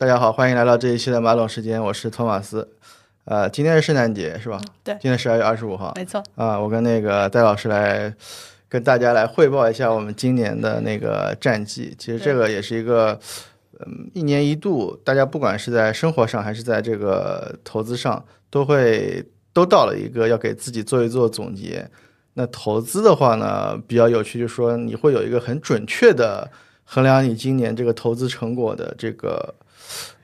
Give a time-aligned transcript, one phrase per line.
[0.00, 2.66] 大家好，欢迎来到这一期的马总时间，我是托马斯。
[3.26, 4.58] 呃，今天是圣诞节是吧？
[4.82, 5.92] 对，今天十二月二十五号。
[5.94, 6.22] 没错。
[6.36, 8.10] 啊，我跟那个戴老师来
[8.66, 11.94] 跟大家来汇报一下我们今年的那个战绩。
[11.98, 13.20] 其实这个也是一个，
[13.80, 19.22] 嗯，一年一度，大家不管是在生活上还是在这个投资上，都会
[19.52, 21.86] 都到了一个要给自己做一做总结。
[22.32, 26.50] 那投资的话呢，比较有趣，就是说你会有一个很准确的
[26.84, 29.54] 衡量你今年这个投资成果的这个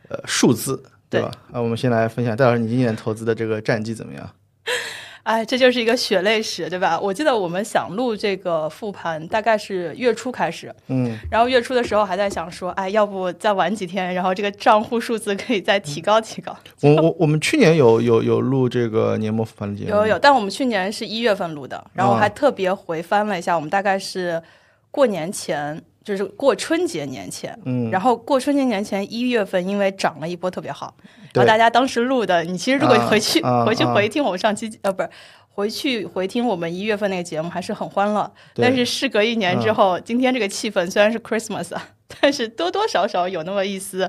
[0.08, 0.82] 呃数字。
[1.08, 1.30] 对吧？
[1.52, 4.28] 那我们先来分享戴老师，你今年投资的这个战绩怎么样？
[5.22, 6.98] 哎，这就是一个血泪史，对吧？
[6.98, 16.54] 我记得我们想录这个复盘，大概是月初开始，嗯，然后月初的时候还在想说，哎，要不再晚几天，然后这个账户数字可以再提高提高。
[16.82, 24.42] 我 我我们去年有有有录这个年末复盘的节目，有有，但我们去年是一月份录的，然后还特别回翻了一下，我们大概是
[24.90, 25.80] 过年前。
[26.06, 30.94] 就是过春节年前，嗯，然后过春节年前一月份，因为涨了一波特别好，
[31.34, 35.10] 然后大家当时录的，你其实如果回去回去回听我们上期呃不是
[35.48, 41.72] 回去回听我们一月份那个节目还是很欢乐，但是事隔一年之后，今天这个气氛虽然是 Christmas，
[42.20, 44.08] 但是多多少少有那么一丝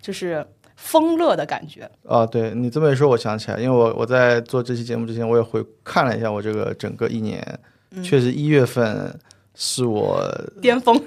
[0.00, 1.86] 就是丰乐的感觉。
[2.08, 7.44] 啊，对你这么一说，我想起来，因为我我在做这期节目之前，我也回看了一下我这个整个一年，
[8.02, 9.14] 确实一月份
[9.54, 10.26] 是我
[10.62, 10.98] 巅峰。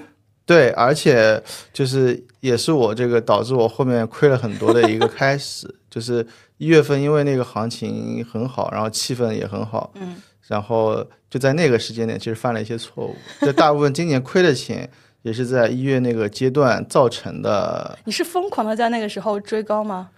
[0.50, 1.40] 对，而且
[1.72, 10.16] 就是也是我这个导致我后面亏了很多的一个开始， 就是一月份因为那个行情很好，然后气氛也很好，嗯，
[10.48, 14.90] 然后就在那个时间点其实犯了一些错误，这大部分今年亏的钱
[15.22, 17.96] 也是在一月那个阶段造成的。
[18.04, 20.08] 你是疯狂的在那个时候追高吗？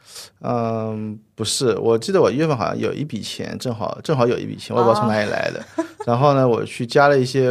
[0.40, 5.62] 嗯，不是，我记得我一月份好像有一笔钱，正好正好有一笔钱，我也不知道从哪里来的，
[6.06, 7.50] 然后呢，我去加了一些。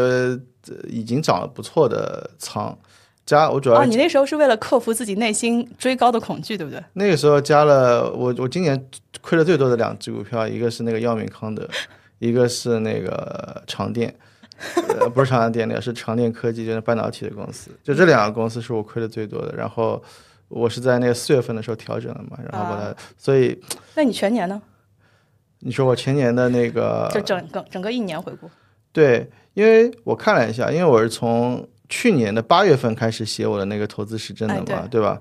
[0.87, 2.77] 已经涨了不错的仓，
[3.25, 6.83] 加我主要哦，你那时候是为了克服自己内心追高的恐惧，对不对？
[6.93, 8.89] 那个时候加了我，我今年
[9.21, 11.67] 亏的最多的两只股票，一个是那个药明康德，
[12.19, 14.13] 一个是那个长电，
[14.99, 17.71] 呃，不是长安电力，是长电科技，就是半导体的公司。
[17.83, 19.53] 就这两个公司是我亏的最多的。
[19.55, 20.01] 然后
[20.47, 23.59] 我是在那个四月份的时候调整了嘛，然后把它，所以
[23.95, 24.61] 那你全年呢？
[25.63, 28.49] 你说我前年的那个，就整个整个一年回顾，
[28.91, 29.29] 对。
[29.53, 35.19] 因为我看了一下，因为我是从去年的八月份开始写我的那个投资实证的嘛，对吧？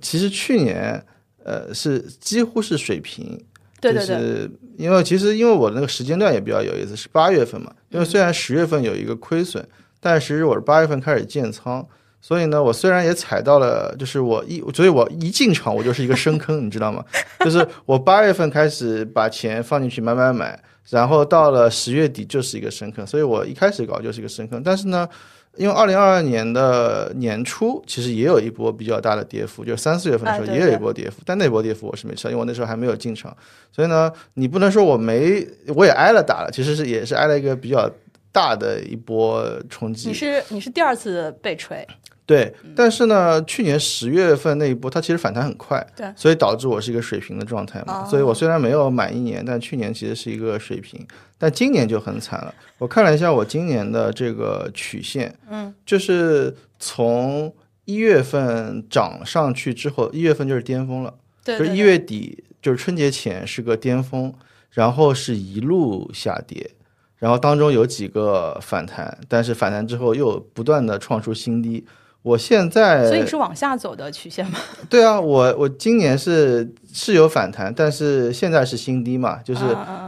[0.00, 1.04] 其实去年
[1.42, 3.36] 呃是几乎是水平，
[3.80, 4.48] 对对对。
[4.76, 7.72] 因为其实因为我的那个时间段也比较有意思，是八月份嘛。
[7.88, 9.66] 因为虽然十月份有一个亏损，
[9.98, 11.84] 但其实我是八月份开始建仓，
[12.20, 17.04] 所以呢，我虽然也踩到了，就是我一，所以我一进场我就是一个深坑，你知道吗？
[17.40, 20.62] 就是我八月份开始把钱放进去买买买。
[20.90, 24.62] 然后到了十月底就是一个深坑，所以我一开始搞就是一个深坑。
[24.62, 25.08] 但是呢，
[25.56, 33.34] 因为二零二二年的年初其实也有一波比较大的跌幅，就三四月份的时候也有一波跌幅，但那波跌幅我是没吃，因为我那时候还没有进场。
[33.72, 37.90] 所以呢，你不能说我没，我也挨了打了，其实是也是挨了一个比较
[38.30, 40.08] 大的一波冲击。
[40.08, 41.86] 你是你是第二次被锤。
[42.26, 48.02] 对，但是呢，去年十月份那一波，它其实反弹很快，对，所以导致我是一个水平的状态嘛。
[48.06, 52.54] 所以我虽然没有满一年，但去年其实是一个水平，但今年就很惨了。
[52.78, 57.52] 我看了一下我今年的这个曲线，嗯，就是从
[57.84, 61.12] 一月份涨上去之后，一月份就是巅峰了，
[61.44, 64.32] 对，就是一月底，就是春节前是个巅峰，
[64.70, 66.70] 然后是一路下跌，
[67.18, 71.84] 然后当中有几个反弹，但是反弹之后又不断的创出新低。
[72.24, 74.58] 我现在，所以是往下走的曲线吗？
[74.88, 79.62] 对啊，我我今年是是有反弹，但是现在是新低嘛，就是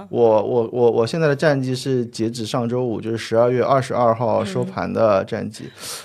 [0.09, 5.65] 我我我我现在的战绩是截止上周五，就是十二月二十二号收盘的战绩。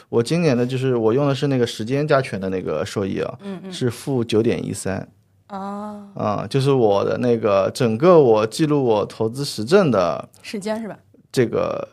[0.10, 5.08] 我今年的就是我用的是那个时间加权的那个收益啊，嗯嗯，是负九点一三。
[5.48, 10.98] 啊啊，就是我的那个整个我记录我投资实证的时间是吧？
[11.32, 11.88] 这个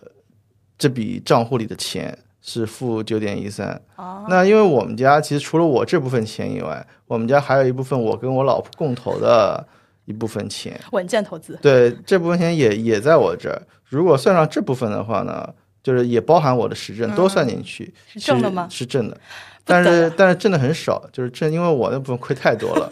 [0.76, 2.18] 这笔账户里的钱。
[2.48, 9.62] 是负九点一三，哦，那因为我们家其实除了我这部分钱以外，我们家还有一部分我跟我老婆共投的
[10.06, 11.58] 一部分钱，稳健投资。
[11.60, 13.60] 对，这部分钱也也在我这儿。
[13.84, 15.46] 如果算上这部分的话呢，
[15.82, 18.66] 就是也包含我的实证都算进去，是挣的吗？
[18.70, 19.20] 是挣的，
[19.66, 22.90] 但是但是挣的很少，就是挣，因为我那部分亏太多了，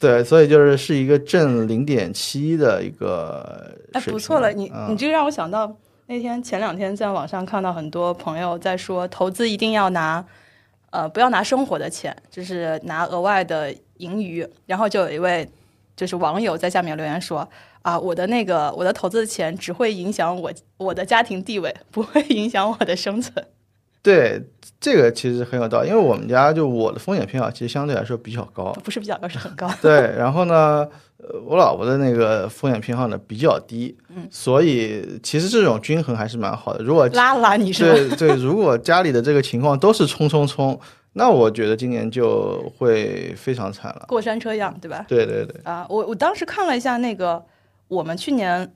[0.00, 3.76] 对，所以就是是一个挣零点七的一个。
[3.92, 5.70] 哎，不错了，你你这个让我想到。
[6.06, 10.22] 那天前两天在网上看到很多朋友在说，投资一定要拿，
[10.90, 14.46] 呃，不要拿生活的钱，就是拿额外的盈余。
[14.66, 15.48] 然后就有一位
[15.96, 17.48] 就是网友在下面留言说，
[17.80, 23.46] 啊，我的那个我的投资的钱只会影响我我的家庭地位，不会影响我的生存。
[24.04, 24.38] 对，
[24.78, 29.66] 这个其实很有道理，因为我们家就我的风险偏好其实相对来说比较高，不是比较高，是很高。
[29.80, 30.86] 对，然后呢，
[31.16, 36.84] 呃，我老婆的那个风险偏好呢比较低，嗯，所以其实这种均衡还是蛮好的。
[36.84, 40.78] 如果拉拉你是对对，如果家里的这个情况都是冲冲冲，
[41.14, 45.06] 那我觉得今年就会非常惨了，过山车一样，对吧？
[45.08, 45.58] 对对对。
[45.64, 47.42] 啊，我我当时看了一下那个
[47.88, 48.70] 我们去年。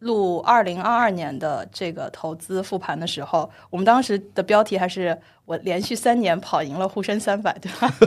[0.00, 7.92] 录二零二二年的这个投资复盘的时候，我们当时的标题还是我连续三年跑赢了沪深三百，对吧？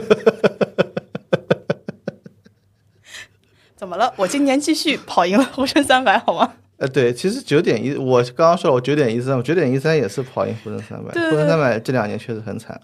[3.76, 4.14] 怎么了？
[4.16, 6.54] 我今年继续跑赢了沪深三百，好吗？
[6.78, 12.80] 呃，对，其实九点一，我刚刚说我九点一三，我九点一三也是跑赢沪深三百，沪深三百这两年确实很惨。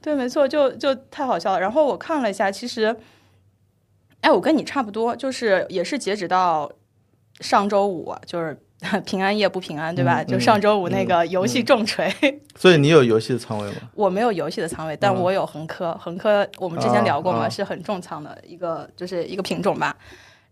[0.00, 1.60] 对，没错，就就太好笑了。
[1.60, 2.96] 然后我看了一下，其实，
[4.20, 6.70] 哎，我跟你差不多，就是也是截止到。
[7.40, 8.58] 上周五就是
[9.06, 10.22] 平安夜不平安，对吧？
[10.22, 12.12] 就上周五那个游戏重锤。
[12.56, 13.76] 所以你有游戏的仓位吗？
[13.94, 15.96] 我没有游戏的仓位，但我有恒科。
[15.98, 19.96] 恒科我们之前聊过嘛，是很重仓的一个，就是一个品种吧。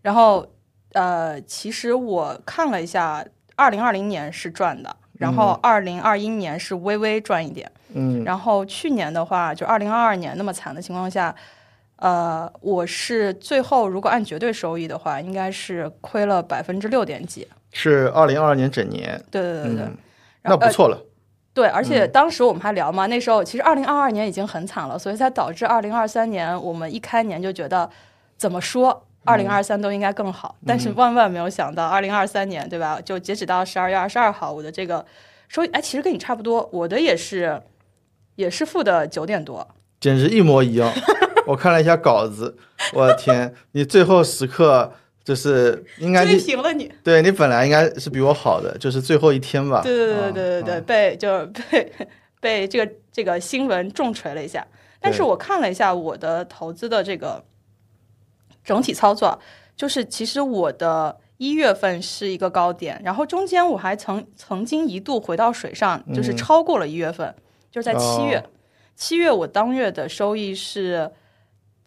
[0.01, 0.45] 然后
[0.93, 3.23] 呃，其实我看了一下，
[3.55, 7.71] 二零二零年是赚的，然后二零二一年是微微赚一点。
[7.93, 8.23] 嗯。
[8.23, 11.33] 然后去年的话，就二零二二年那么惨的情况下。
[12.05, 17.47] 呃，我是最后如果按绝对收益的话，应该是亏了百分之六点几。
[17.71, 19.19] 是二零二二年整年。
[19.31, 19.87] 对对对对，
[20.43, 21.01] 那不错了。
[21.51, 27.89] 对，而且当时我们还聊嘛，那时候其实二零二二年已经很惨了，所以才导致二零二三年我们一开年就觉得
[28.37, 33.01] 怎么说二零二三都应该更好，但是万万没有想到二零二三年，对吧？
[33.03, 35.03] 就截止到十二月二十二号，我的这个
[35.47, 37.59] 收益，哎，其实跟你差不多，我的也是
[38.35, 39.67] 也是负的九点多，
[39.99, 40.93] 简直一模一样。
[41.45, 42.55] 我看了一下稿子，
[42.93, 44.91] 我的天，你最后时刻
[45.23, 49.81] 就是应该追平了你，对你本来应该是比我好的，就是最后一天吧。
[49.81, 51.91] 对对对对对对对，被就是被
[52.39, 54.65] 被这个这个新闻重锤了一下。
[54.99, 57.43] 但是我看了一下我的投资的这个
[58.63, 59.39] 整体操作，
[59.75, 67.33] 就是其实我的一月份是一个高点，然后中间我还曾曾经一度回到水上，就是超过了一月份，
[67.71, 68.43] 就是在七月，
[68.95, 71.11] 七月我当月的收益是。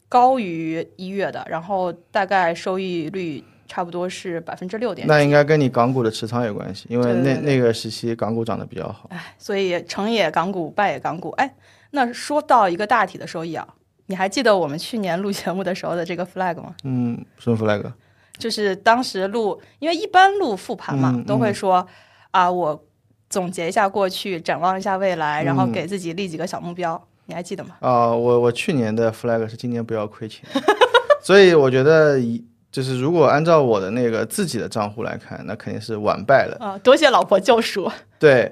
[0.08, 5.06] 高于一月的，然后大概收益率差不多是百分之六点。
[5.06, 9.08] 那应该跟你港股的持仓有关系，因为那那个时期港股涨得比较好。
[9.10, 11.30] 哎，所以成也港股，败也港股。
[11.32, 11.54] 哎，
[11.90, 13.68] 那说到一个大体的收益啊，
[14.06, 16.74] 你还记得我们去年录节目的时候的这个 flag 吗？
[16.84, 17.92] 嗯，什么 flag？
[18.38, 21.86] 就是当时录，因为一般录复盘嘛，都会说
[22.30, 22.84] 啊，我
[23.28, 27.06] 总结一下过去，展望一下未来，然后给自己立几个小目标。
[27.28, 27.76] 你还记得吗？
[27.80, 30.48] 啊，我我去年的 flag 是今年不要亏钱，
[31.22, 32.18] 所以我觉得，
[32.72, 36.56] 就是如果按照我的那个自己的账户来看，那肯定是完败了。
[36.58, 37.90] 啊，多谢老婆救赎。
[38.18, 38.50] 对，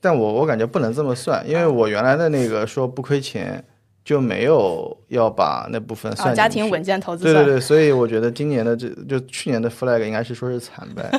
[0.00, 3.62] 但我我感觉不能这么算，因为我原来的那个说不亏钱，
[4.02, 7.24] 就没有要把那部分算家庭稳健投资。
[7.24, 11.10] 对对对，所以我觉得今年的这就去年的 flag 应该是说是惨败。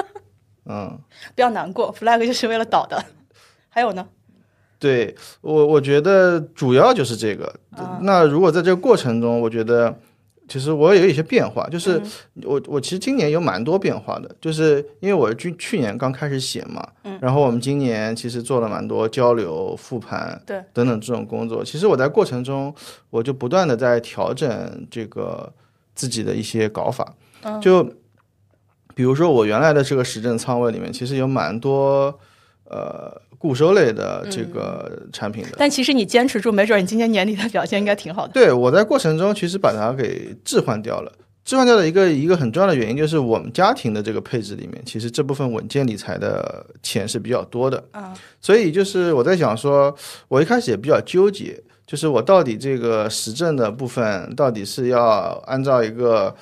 [0.64, 0.98] 嗯，
[1.34, 3.04] 不要难过，flag 就是为了倒的。
[3.68, 4.08] 还有呢？
[4.78, 7.52] 对我，我觉得主要就是这个。
[8.02, 9.94] 那如果在这个过程中，我觉得
[10.48, 12.00] 其实我有一些变化，就是
[12.42, 16.86] 我我其实今年有蛮多变化的，就是因为我去去年刚开始写嘛，
[17.20, 21.64] 然后我们今年其实做了蛮多交流、复盘，对等等这种工作。
[21.64, 22.74] 其实我在过程中，
[23.10, 25.50] 我就不断的在调整这个
[25.94, 27.14] 自己的一些搞法，
[27.60, 27.82] 就
[28.94, 32.18] 比如说我原来的这个时政仓位里面，其实有蛮多
[32.64, 33.22] 呃。
[33.38, 38.32] 固收类的这个产品的，但其实你坚持住，没准你今年年底的表现应该挺好的。
[38.32, 41.12] 对我在过程中其实把它给置换掉了，
[41.44, 48.12] 置换掉的一个一个很重要的原因就是我们家庭的这个配置里面，其实这部分稳健理财的钱是比较多的啊。
[48.40, 49.94] 所以就是我在想说，
[50.28, 56.34] 我一开始也比较纠结，就是我到底这个实证的部分到底是要按照一个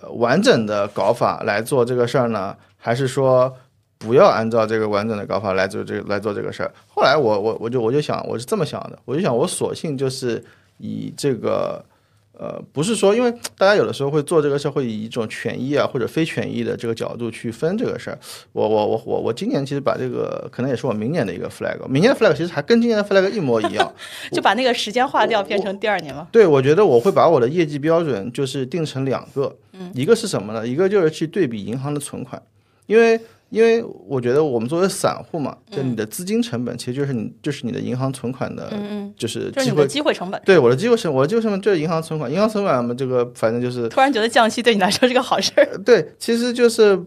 [0.00, 3.54] 呃完整的搞法来做这个事儿呢，还是说？
[4.00, 6.72] 不要按照这个完整的搞法来做这来做这个事儿。
[6.88, 10.42] 后来我我我就我就想我是这么想的，我就想我索性就是
[10.78, 11.84] 以这个
[12.32, 18.18] 呃不是说，因为大家有的时候会做这个事儿会以一种权益啊或者非权益的这个角度去分这个事儿。
[18.52, 23.92] 我我我我我今年其实把这个可能也是我明年的一个 flag，明年的 flag 其实还跟今年的 flag 一模一样，
[24.32, 26.26] 就把那个时间划掉变成第二年吗？
[26.32, 29.54] 对，我觉得我会把我的业绩标准就是定成两个，
[29.92, 30.66] 一个是什么呢？
[30.66, 32.42] 一个就是去对比银行的存款，
[32.86, 33.20] 因为。
[33.50, 38.72] 因为我觉得我们作为散户嘛，就你的资金成本其实就是你就是你的银行存款的，
[39.16, 40.40] 就是机会机会成本。
[40.44, 45.78] 对我的机会成我的机会成本就是银行存款，银行存款嘛，这个反正就是突然觉得降息对你来说是个好事儿。
[45.84, 46.98] 对，其实就是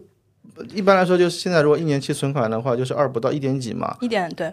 [0.72, 3.96] 一般来说就是现在如果一年期存款的话，就是二不到一点几嘛。
[4.00, 4.52] 一点对。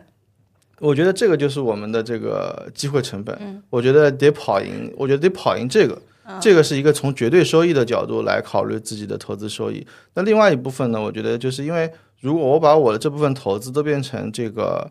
[0.80, 3.62] 我觉得这个就是我们的这个机会成本。
[3.70, 6.02] 我觉得得跑赢，我觉得得跑赢这个。
[6.40, 9.86] 这个是一个从绝对收益的角度来考虑自己的投资收益。
[10.14, 11.02] 那另外一部分呢？
[11.02, 14.90] 我觉得就是因为如果我把我的这部分投资都变成这个。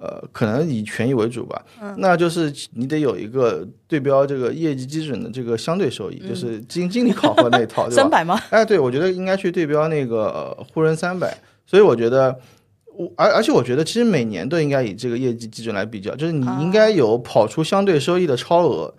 [0.00, 1.64] 呃，可能以权益为主吧，
[1.98, 8.36] 那就是你得有一个对标这个业绩基准的这个相对收益，就是基金经理考核那一套， 三百吗？
[8.50, 12.36] 哎，对，我觉得应该去对标那个沪深三百，所以我觉得
[12.96, 18.92] 我而而且我觉得其实每年都应该以这个业绩基准来比较，就是你应该有跑出相对收益的超额。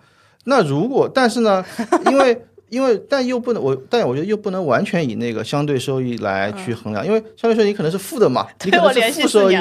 [0.44, 1.64] 那如果但是呢，
[2.10, 9.56] 因为因为但又不能我，但我觉得又不能完全以那个相对收益来去衡量，因为相对收益可能是负的嘛， 你可能是负收益。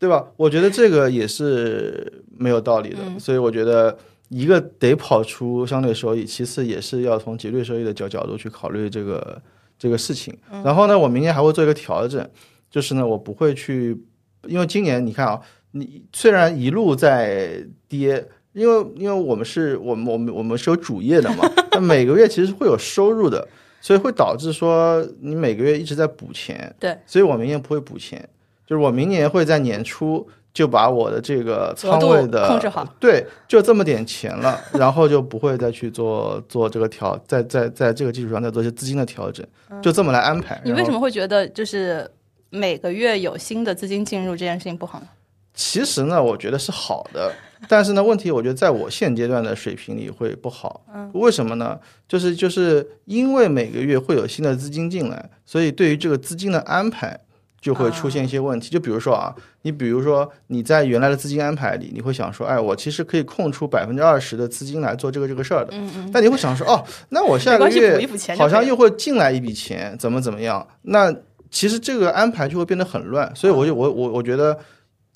[0.00, 0.24] 对吧？
[0.36, 3.98] 我觉得这个也是没有道理的，所以我觉得
[4.28, 9.42] 一个得跑出相对收益，其次也是要从绝对收益的角角度去考虑这个
[9.76, 10.32] 这个事情。
[10.62, 12.24] 然后呢，我明年还会做一个调整，
[12.70, 14.00] 就是呢，我不会去，
[14.46, 15.40] 因为今年你看啊，
[15.72, 23.46] 你虽然一路在跌，因为因为我们是我们我们我们是有主业的嘛，那每个月其实会有收入的，
[23.80, 26.74] 所以会导致说你每个月一直在补钱。
[26.78, 28.28] 对，所以我明年不会补钱。
[28.66, 39.46] 就是我明年会在年初就把我的这个仓位的控制好，对，就这么点钱了，然后就不会再去做做这个调，在在在这个基础上再做一些资金的调整，
[39.80, 40.60] 就这么来安排。
[40.66, 42.06] 你为什么会觉得就是
[42.50, 45.06] 每个月有新的资金进入这件事情不好呢？
[45.54, 47.32] 其实呢，我觉得是好的，
[47.68, 50.84] 但是呢，问题我觉得在我现阶段的水平里会不好。
[50.94, 51.78] 嗯，为什么呢？
[52.06, 57.18] 就是就是因为每个月会有新的资金进来，所以对于这个资金的安排。
[57.60, 65.70] 就会出现一些问题，就比如说啊，你比如说你在原来的资金安排里，你会想说，哎，我其实可以空出百分之二十的资金来做这个这个事儿的。
[65.72, 66.10] 嗯嗯。
[66.12, 67.98] 但你会想说，哦，那我下个月
[68.36, 70.64] 好像又会进来一笔钱，怎么怎么样？
[70.82, 71.12] 那
[71.50, 73.30] 其实这个安排就会变得很乱。
[73.34, 74.56] 所以我就我我我觉得，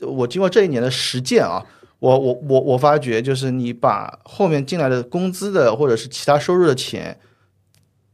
[0.00, 1.64] 我经过这一年的实践啊，
[2.02, 7.16] 我我我我发觉，就是你把后面进来的工资的或者是其他收入的钱，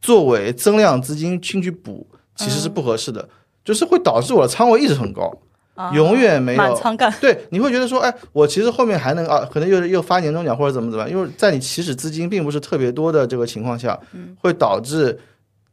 [0.03, 3.27] 作为增量资金进去补，其实是不合适的。
[3.65, 5.33] 就是会导致我的仓位一直很高，
[5.95, 7.11] 永远没有满仓干。
[7.19, 11.11] 对，你会觉得说，哎，我其实后面还能啊，可能又又发年终奖或者怎么怎么样。
[11.11, 13.99] 因为在你起始资金并不是特别多的这个情况下，
[14.39, 15.19] 会导致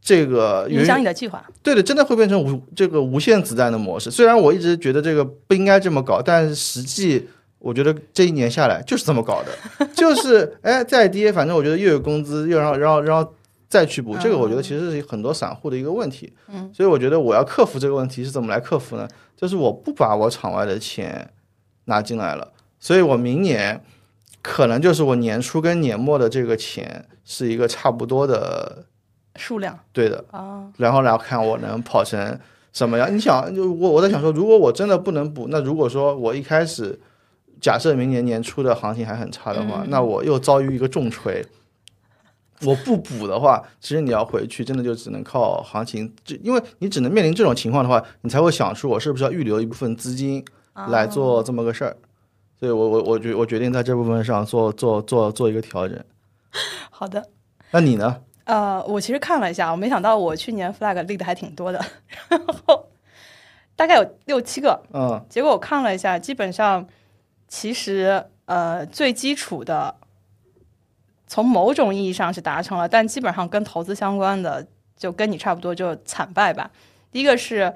[0.02, 1.46] 这个影响你的计划。
[1.62, 4.10] 对的，真的会变成无这个无限子弹的模式。
[4.10, 7.28] 虽然我一直觉得这个不应该这么搞，但实际
[7.66, 13.34] 我觉得这一年下来就是这么搞的， 就是哎再跌，反正我觉得又有工资，又然后然后然后。
[13.68, 16.32] 再去补这个，我觉得其实是很多散户的一个问题。
[16.48, 19.06] 嗯，所以我觉得我要克服这个问题是怎么来克服呢？
[19.36, 21.28] 就是我不把我场外的钱
[21.86, 22.48] 拿进来了，
[22.80, 23.84] 所以我明年
[24.42, 28.86] 可能就是我年初跟年末的这个钱是一个差不多的
[29.36, 29.78] 数量。
[29.92, 32.40] 对的啊，然后来看我能跑成
[32.72, 33.14] 什么样？
[33.14, 36.98] 你想，我我在想说，如果我真的不能补，那如果说我一开始
[37.66, 41.44] 假设明年年初的行情还很差的话，那我又遭遇一个重锤。
[42.62, 50.46] 我不补的话，其实你要回去，真的就只能靠行情，就因为你只能面临这种情况的话，你才会想出我是不是要预留一部分资金
[50.90, 51.98] 来做这么个事儿。
[52.60, 56.00] 所以我我我决我决定在这部分上做做做做一个调整。
[56.92, 57.26] 好的，
[57.72, 58.22] 那你呢？
[58.44, 61.84] 呃，我其实看了一下，我没想到我去年 flag 立的还挺多的，
[62.30, 62.88] 然后
[63.76, 66.88] 大概有六七个，嗯，结果我看了一下，基本上
[67.48, 69.96] 其实呃最基础的。
[71.28, 76.70] 从某种意义上是达成了，但基本上跟投资相关的就跟你差不多，就惨败吧。
[77.12, 77.74] 第一个是，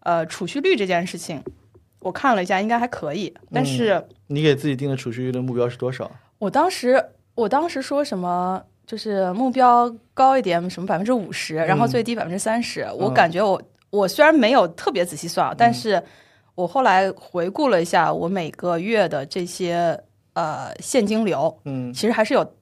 [0.00, 1.40] 呃，储蓄率这件事情，
[2.00, 3.32] 我看了一下，应该还可以。
[3.54, 6.10] 但是你给自己定的储蓄率的目标是多少？
[6.40, 7.02] 我当时
[7.36, 12.84] 我当时说什么，就是目标高一点，什么百分之五十，然后最低百分之三十。
[12.98, 16.02] 我感觉我我虽然没有特别仔细算，但是
[16.58, 19.98] 我后来回顾了一下我每个月的这些
[20.32, 22.54] 呃现金流，嗯，其实还是有。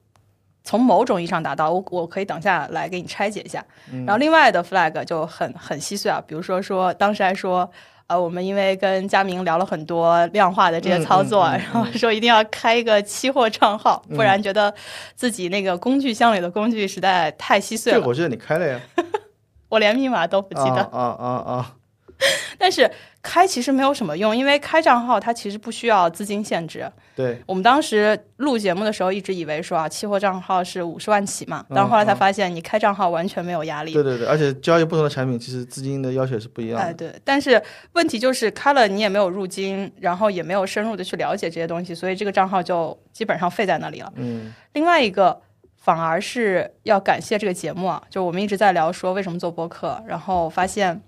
[0.63, 3.65] 从某种意义上达到，我我可以等下来给你拆解一下。
[4.05, 7.71] 然后另外的 flag 就很很稀碎啊，比如说说当时还说，
[8.07, 14.73] 呃，我们因为跟佳明聊了很多量化的这些操作，然后说一定要开一个期货账号，不然觉得
[15.15, 18.01] 自己那个工具箱里的工具实在太稀碎了。
[18.01, 18.77] 这我记得你开了呀，
[19.69, 20.81] 我连密码都不记得。
[20.91, 21.75] 啊啊啊！
[22.57, 22.89] 但是。
[23.23, 26.89] 开其实没有什么用，因为开账号它其实不需要资金限制。
[27.13, 33.91] 对我们当时录节目的时候，一直以为说啊，期货账号是五十万起嘛，但是后来才发现，你开账号完全没有压力。
[33.91, 36.85] 对对对，而且交易不同的产品，其实资金的要求也是不一样的。
[36.85, 37.61] 哎，对，但是
[37.93, 44.13] 问题就是开了你也没有入金，然后也没有深入的去了解这些东西，所以这个账号就基本上废在那里了。
[44.15, 44.53] 嗯。
[44.71, 45.37] 另外一个
[45.75, 51.01] 反而是要感谢这个节目啊，就我们一直在聊说为什么做播客，然后发现。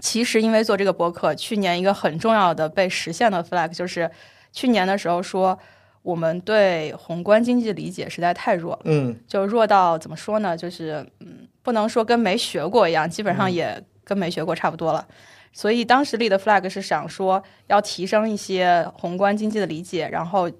[0.00, 4.10] 其实因为做这个博客，去年一个很重要的被实现的 flag 就是
[4.52, 5.58] 去年的时候说。
[6.02, 10.56] 我们对宏观经济的理解实在太弱，嗯，就弱到怎么说呢？
[10.56, 15.06] 就是嗯，不能说跟没学过一样，基本上也跟没学过差不多了。
[15.52, 20.50] 所以当时立的 flag 是想说要提升一些宏观经济的理解，然后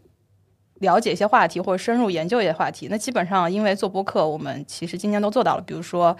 [0.80, 2.88] 了解一些话题或者深入研究一些话题。
[2.90, 6.14] 那基本上因为做播客，我们其实今年都做到了，比如说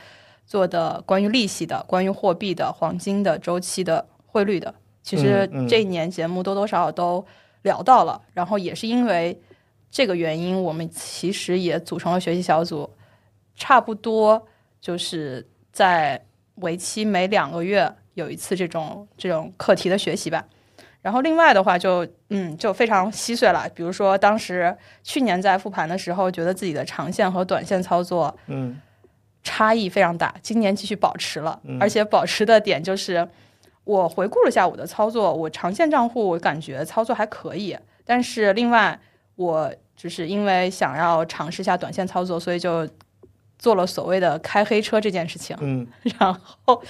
[0.47, 7.25] 做的关于利息的、关于货币的、黄金的、周期的、汇率的，其实这一年节目多多少少都。
[7.63, 9.39] 聊到了，然后也是因为
[9.91, 12.89] 这个原因，我们其实也组成了学习小组，
[13.55, 14.43] 差不多
[14.81, 20.43] 就是在为期每两个月有一次这种这种课题的学习吧。
[21.03, 23.69] 然后另外的话，就嗯，就非常稀碎了。
[23.75, 28.81] 比如说，当时去年在复盘的时候，觉得自己的长线和短线操作，嗯，
[29.43, 30.35] 差异非常大。
[30.43, 33.29] 今年继续保持了，而且保持的点就是。
[33.85, 38.97] 我回顾了一下我的操作，我长线账户我感觉操作还可以，但是另外
[39.35, 42.89] 我就是因为想要尝试一下短线操作，所以就
[43.59, 45.57] 做了所谓的开黑车这件事情。
[45.61, 45.85] 嗯，
[46.21, 46.33] 然
[46.65, 46.81] 后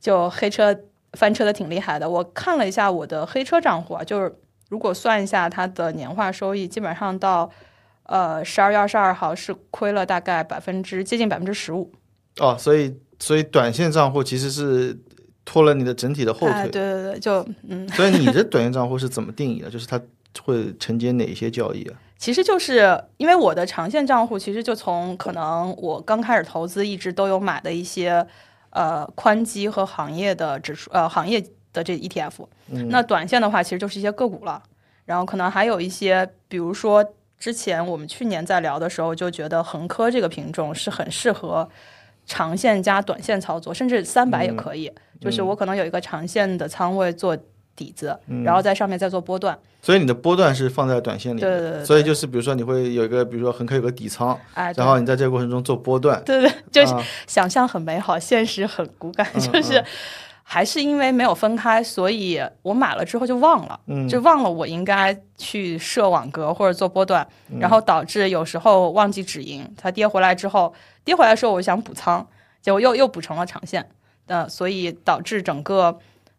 [0.00, 0.76] 就黑车
[1.12, 2.08] 翻车的挺厉害的。
[2.08, 4.34] 我看了一下我的黑车账户啊，就是
[4.68, 7.48] 如果算一下它的年化收益，基本上到
[8.08, 11.92] 呃十二月二十二号是亏了大概百分之接近百分之十五。
[12.38, 14.98] 哦，所以所以短线账户其实是。
[15.48, 17.88] 拖了你的整体的后腿，对对对，就嗯。
[17.94, 19.70] 所以你的短线账户是怎么定义的？
[19.70, 19.96] 就是它
[20.42, 21.94] 会承接哪些交易啊？
[22.18, 28.26] 其实就是因为我的长线账户，其实就从可能我刚开始投资一直都有买的一些
[28.70, 31.40] 呃宽基和行业的指数呃行业
[31.72, 32.44] 的这 ETF。
[32.88, 34.60] 那短线的话，其实就是一些个股了。
[35.04, 37.08] 然后可能还有一些，比如说
[37.38, 41.68] 之前我们去年在聊的时候，就觉得恒科这个品种是很适合。
[42.28, 44.90] 长线加短线操作，甚至三百也可以。
[45.20, 47.38] 就是我可能有一个长线的仓位做
[47.76, 49.56] 底子，然后在上面再做波段。
[49.80, 51.40] 所以你的波段是放在短线里。
[51.40, 51.84] 对对对。
[51.84, 56.20] 所以就是比如说你会有一个，比如说恒科有个底仓，哎，然后你在这个过程中做波段。
[56.24, 56.92] 对对，就是
[57.28, 59.84] 想象很美好，现实很骨感，就是。
[60.48, 67.26] 还是因为没有分开，所以我买了之后就忘了，就忘了我应该去设网格或者做波段，
[67.58, 70.72] 然后导致有时候忘记止盈，它跌回来之后，
[71.04, 72.24] 跌回来的时候我想补仓，
[72.62, 73.84] 结果又又补成了长线，
[74.26, 75.98] 呃，所以导致整个。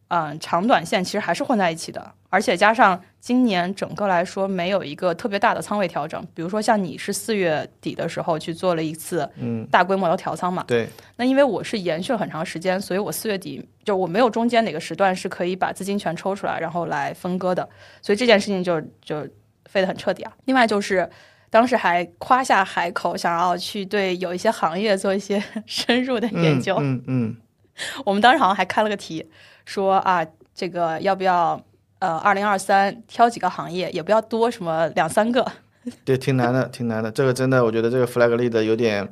[0.10, 9.30] 嗯，长短线其实还是混在一起的，而且加上今年整个来说没有一个特别大的仓位调整，比如说像你是四月底的时候去做了一次
[9.70, 10.64] 大规模的调仓嘛？
[10.66, 10.88] 对。
[11.18, 17.68] 那因为我是延续了很长时间，所以我四月底就我没有中间哪个时段是可以把资金全抽出来然后来分割的，
[18.02, 19.28] 所以这件事情就就
[19.66, 20.32] 废得很彻底啊。
[20.46, 21.10] 另外就是
[21.50, 26.78] 当时还夸下海口，想要去对有一些行业做一些 深入的研究。
[26.80, 27.36] 嗯嗯。
[28.06, 29.30] 我们当时好像还开了个题。
[29.66, 31.62] 说啊，这个要不要？
[32.00, 35.44] 呃，二零二三挑几个行业，也不要多，什么两三个。
[36.06, 37.12] 对，挺难的，挺难的。
[37.12, 39.10] 这个真的，我觉得这个 flag 立的有点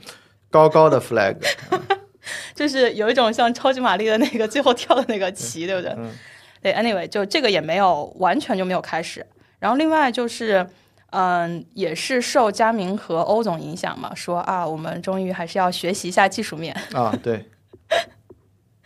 [0.51, 1.35] 高高的 flag，
[2.53, 5.97] 就是有一种像超级玛丽的那个最后跳的那个旗，对不对？
[6.61, 9.25] 对，anyway，就这个也没有完全就没有开始。
[9.57, 10.63] 然后另外就是，
[11.09, 17.43] 嗯，也是受佳明和欧总影响嘛，说啊，我们终于还是要学习一下技术面啊，对。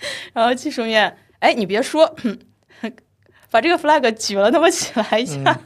[0.33, 1.17] 然后技术面。
[1.39, 2.13] 哎，你别说，
[3.49, 5.57] 把这个 flag 举了那么起来一下，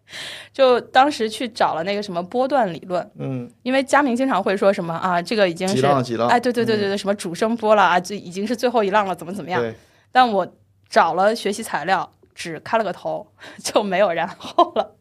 [0.54, 5.84] 就当时去找了那个什么波段理论，嗯，因为佳明经常会说什么啊，这个已经是
[6.30, 9.62] 哎，对对对对对，什么主升波了啊，这已经是最后一浪了，怎么怎么样？
[10.10, 10.50] 但我
[10.88, 13.30] 找了学习材料，只开了个头，
[13.62, 14.96] 就没有然后了。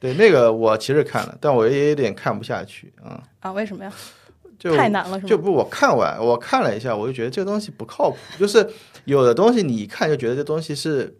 [0.00, 3.22] 对，那个我其实看了，但我也有点看不下去啊。
[3.40, 3.92] 啊，为什么呀？
[4.58, 5.28] 就太难了，是吗？
[5.28, 8.16] 就不，我看完，我看了一下，我就觉得这个东西不靠谱。
[8.38, 8.68] 就是
[9.04, 11.16] 有的东西你一看就觉得这东西是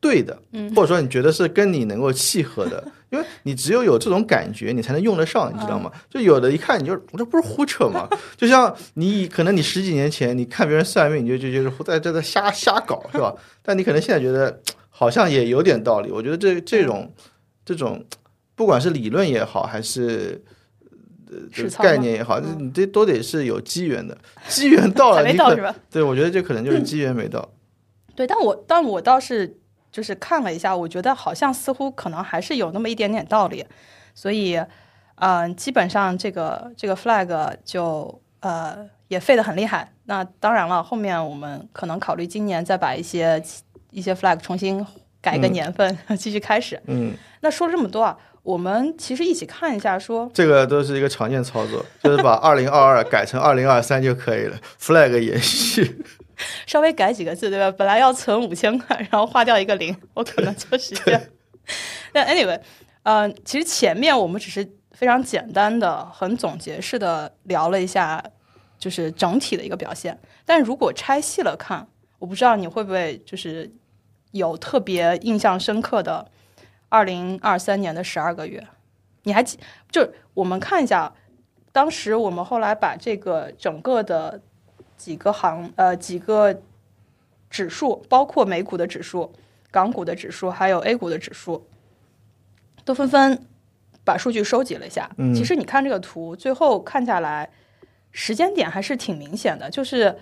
[0.00, 5.90] 对的，嗯，或者说你觉得是跟你能够契合的，因为你只有有这种感觉，你才能用得上，你知道吗？
[6.08, 8.08] 就有的一看你就，这不是胡扯吗？
[8.36, 13.34] 就像你可能你十几年前你看别人算命，你就就就是在这在瞎瞎搞，是吧？
[13.60, 16.12] 但你可能现在觉得好像也有点道理。
[16.12, 17.12] 我觉得这这种
[17.64, 18.04] 这种，
[18.54, 20.40] 不管是理论也好，还是。
[21.30, 24.16] 呃，概念也好，你这都得是有机缘的，
[24.48, 25.74] 机缘到了，没到是吧？
[25.90, 27.46] 对，我觉得这可能就是机缘没到。
[28.14, 29.56] 对，但我但我倒是
[29.92, 33.64] 就是看了一下，我觉得好像似乎可能还是有那么一点点道理，
[34.14, 34.60] 所以，
[35.16, 39.92] 嗯，基本上这个这个 flag 就呃也废的很厉害。
[40.04, 43.42] 那当然了，后面我们可能考虑今年再把一些
[43.90, 44.84] 一些 flag 重新
[45.20, 46.80] 改一个年份， 继续开始。
[46.86, 48.16] 嗯，那说了这么多啊。
[48.48, 56.02] 我们其实一起看一下，说这个都是一个常见操作， 就是把二零二二改成二零二三就可以了，flag 延续。
[56.66, 57.70] 稍微改几个字，对吧？
[57.76, 61.20] 本来要存五千块，然后划掉一个零， 我可能就是这样。
[62.10, 62.58] 但 anyway，
[63.02, 68.24] 呃，其实前面我们只是非常简单的、很总结式的聊了一下，
[68.78, 70.18] 就是整体的一个表现。
[70.46, 71.86] 但如果拆细了看，
[72.18, 73.70] 我不知道你会不会就是
[74.30, 76.26] 有特别印象深刻的
[76.88, 78.66] 二零二三年的十二个月？
[79.24, 79.58] 你还记？
[79.90, 81.12] 就我们看一下，
[81.72, 84.40] 当时我们后来把这个整个的
[84.96, 86.62] 几个行呃几个
[87.50, 89.32] 指数，包括美股的指数、
[89.70, 91.66] 港股的指数，还有 A 股的指数，
[92.84, 93.46] 都纷纷
[94.04, 95.10] 把数据收集了一下。
[95.34, 97.50] 其实你看这个图，最后看下来，
[98.12, 99.68] 时间点还是挺明显的。
[99.68, 100.18] 就是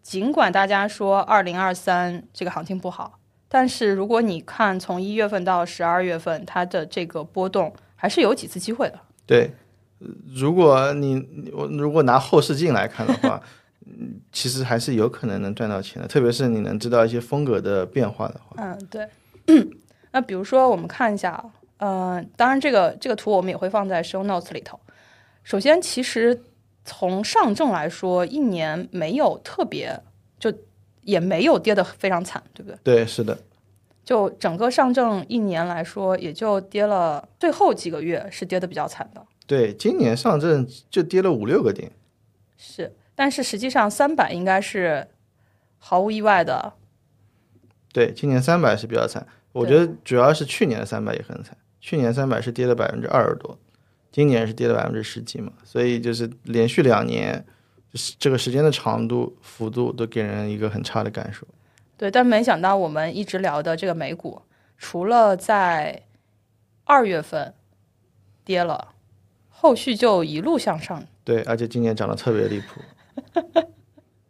[0.00, 7.72] 尽管大家说二零二三这个行情不好，但是如果你看从一月份到十二月份，它的这个波动。
[7.98, 9.00] 还是有几次机会的。
[9.24, 9.50] 对，
[10.34, 13.40] 如果你我如果拿后视镜来看的话，
[13.86, 18.62] 嗯， 其实还是有可能能赚到钱的，特别是你能知道一些风格的变化的话。
[18.62, 19.08] 嗯，对。
[20.12, 21.42] 那比如说，我们看一下，
[21.78, 24.78] 呃，当然这个这个图我们也会放在 show notes 里头。
[25.42, 26.38] 首先，其实
[26.84, 29.98] 从上证来说，一年没有特别，
[30.38, 30.52] 就
[31.06, 32.78] 也没有跌得非常惨，对不对？
[32.82, 33.38] 对，是的。
[34.04, 39.24] 就整个上证一年来说，也就跌了，最后几个月是跌得比较惨的。
[39.46, 41.90] 对，今年上证就跌了五六个点。
[42.56, 45.08] 是，但是实际上三百应该是
[45.78, 46.74] 毫无意外的。
[47.92, 53.58] 对，今年三百是比较惨，我觉得主要是去年的三百也很惨，去年三百是跌了百分之二十多，
[54.12, 57.46] 今年是跌了百分之十几嘛，所以就是连续两年，就是
[58.18, 61.46] 这个时间的长度、幅度都给人一个很差的感受。
[61.96, 64.42] 对，但没想到我们一直聊的这个美股，
[64.76, 66.02] 除了在
[66.84, 67.54] 二月份
[68.44, 68.92] 跌了，
[69.48, 71.02] 后续就一路向上。
[71.24, 72.80] 对，而且今年涨得特别离谱，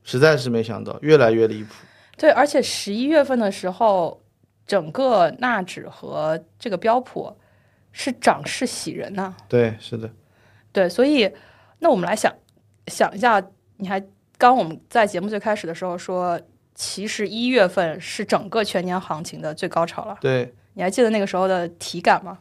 [0.03, 1.75] 实在是没想到，越来越离谱。
[2.17, 4.23] 对，而且十一月份的时候，
[4.67, 7.37] 整个纳指和这个标普
[7.93, 9.35] 是涨势喜人呐。
[9.49, 10.09] 对，是的。
[10.73, 11.31] 对，所以
[11.81, 12.33] 那我们来想
[12.87, 13.43] 想一下，
[13.77, 14.03] 你还
[14.39, 16.41] 刚我们在节目最开始的时候说。
[16.79, 20.19] 其实一月份是整个全年行情的最高潮了。
[20.21, 22.37] 对，你还记得那个时候的体感吗？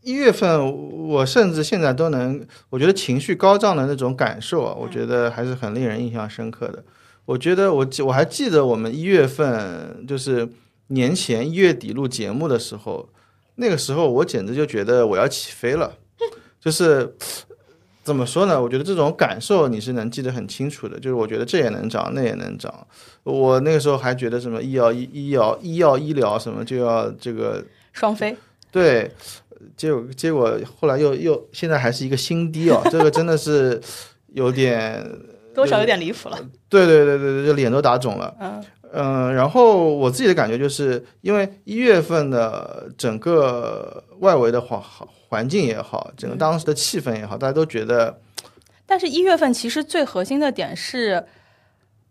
[0.00, 6.82] 一月份，我甚至现在都能，我觉得情绪高涨的那种感受啊，我觉得还是很令人印象深刻的。
[7.26, 10.48] 我觉得我我还记得我们一月份就是
[10.86, 13.10] 年前一月底录节目的时候，
[13.56, 15.98] 那个时候我简直就觉得我要起飞了，
[16.58, 17.14] 就是。
[18.02, 18.60] 怎么说呢？
[18.60, 20.98] 我觉得这种感受你是能记得很清楚的。
[20.98, 22.74] 就是我觉得这也能涨，那也能涨。
[23.22, 28.34] 我那个时候还觉得什么医药医医药医药医疗什么就要这个双飞。
[28.72, 29.10] 对，
[29.76, 32.80] 结果结果后来又又现在还是一个新低哦！
[32.90, 33.80] 这个真的是
[34.28, 35.06] 有点
[35.54, 36.38] 多少有点离谱了。
[36.68, 38.34] 对对对对对，就脸都打肿了。
[38.40, 44.80] 嗯嗯，然后我自己的感觉就是因为一月份的整个外围的环
[45.30, 48.20] 环境也好，整个当时的气氛也好，大家都觉得。
[48.84, 51.24] 但是，一月份其实最核心的点是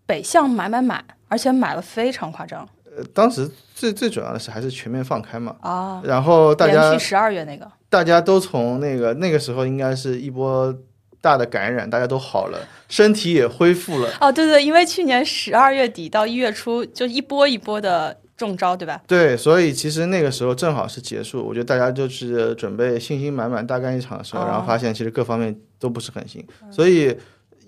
[0.05, 2.65] 北向买买买，而且买了非常夸张。
[2.86, 5.53] 呃，当时最最主要的是还是全面放开嘛。
[5.60, 6.01] 啊。
[6.05, 10.73] 然后大家十二月那个，大家都从那个那个时候应该是一波
[11.19, 14.10] 大的感染，大家都好了，身体也恢复了。
[14.21, 18.17] 哦，对对，因为去年十二月底到一月初就一波一波的。
[18.39, 19.02] 中招对吧？
[19.06, 27.15] 对，所以其实那个时候正好是结束，我觉得大家就是准备信心满满大干一场的时候，然后发现其实各方面都不是很行，所以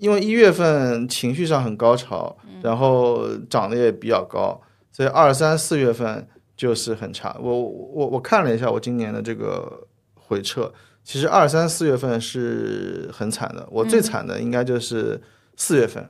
[0.00, 4.58] 因为一月份情绪上很高潮，然后涨得也比较高，
[4.90, 7.36] 所以二三四月份就是很差。
[7.38, 10.72] 我我我看了一下我今年的这个回撤，
[11.04, 15.20] 其实二三四月份是很惨的，我最惨的应该就是
[15.54, 16.08] 四月份。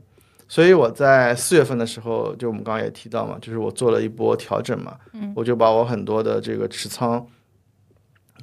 [0.52, 4.98] 所以我在四月份的时候，就我们刚刚也提到嘛，就是我做了一波调整嘛，
[5.34, 7.26] 我就把我很多的这个持仓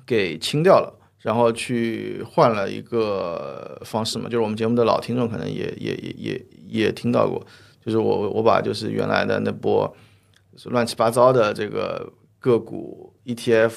[0.08, 7.46] 给清掉了，然后去换了一个方式嘛，就是我们节目的老听众可能也也也也也听到过，
[7.86, 9.96] 就是我我把就是原来的那波
[10.66, 13.74] 乱七八糟的这个个股 ETF，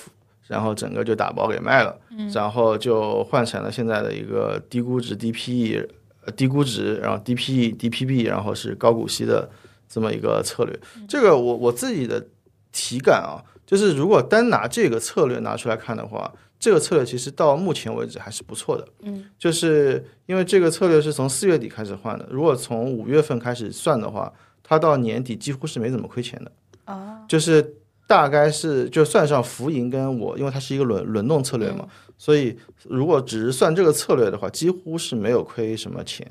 [0.47, 2.01] 然后整个就打包给卖了，
[2.33, 5.87] 然后就换成了现在的一个低估值低 PE。
[6.25, 9.49] 呃，低估值，然后低 PE、低 PB，然后是高股息的
[9.89, 10.79] 这么一个策略。
[11.09, 12.25] 这个我我自己的
[12.71, 18.87] 体感啊，就是如果单拿这个策略拿出来看的话，这个策略其实到目前为止还是不错的。
[19.01, 24.33] 嗯，就是因为这个策略是从四月底开始换的，如果从五月份开始算的话，
[24.63, 26.53] 它到年底几乎是没怎么亏钱的。
[26.85, 27.77] 啊，就是。
[28.05, 31.89] 大概是就算上浮盈跟我，因为它是一个轮轮动策略嘛，
[32.25, 36.25] 所以如果只是算这个策略的话，几乎是没有亏什么钱，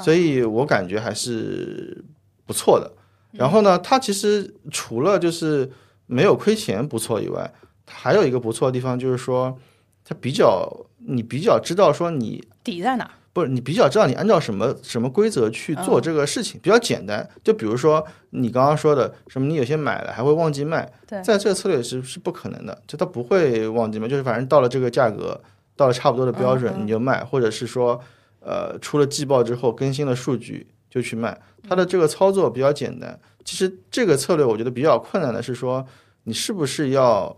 [0.00, 2.04] 所以我感觉还是
[2.44, 2.90] 不错的。
[3.30, 5.70] 然后呢，它其实除了就是
[6.06, 7.48] 没有亏钱不错以外，
[7.86, 9.56] 还有一个不错的地方就是说，
[10.04, 10.68] 它比较
[11.06, 13.08] 你比较知道说你底在哪。
[13.38, 17.28] 不是你比较知道你按照什么什么规则去做这个事情，比较简单。
[17.44, 20.90] 就比如说你刚刚说的什么，你有些买了还会忘记卖，
[21.22, 25.40] 在这个策略是是不可能的，就它不会忘记卖，就是反正到了这个价格，
[25.76, 28.00] 到了差不多的标准你就卖，或者是说
[28.40, 33.18] 呃出了季报之后更新了数据就去卖，它的这个操作比较简单。
[33.44, 35.86] 其实这个策略我觉得比较困难的是说
[36.24, 37.34] 你是不是要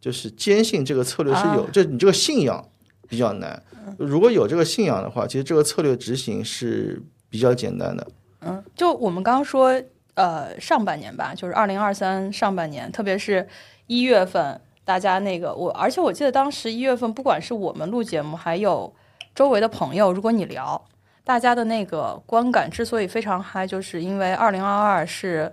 [0.00, 2.66] 就是坚信这个策略是有，就你这个信仰
[3.10, 3.60] 比较难。
[3.98, 8.06] 如果有这个信仰的话，其实这个策略执行是比较简单的。
[8.42, 9.82] 嗯，就我们刚刚说，
[10.14, 13.46] 呃，上半年吧，就是二零二三上半年，特别是
[13.88, 18.94] 一月份，大家那个我，而且我记得当时一月份，不管是我们录节目，还有
[19.34, 20.80] 周围的朋友，如果你聊，
[21.24, 25.52] 大家的那个观感之所以非常嗨，就是因为二零二二是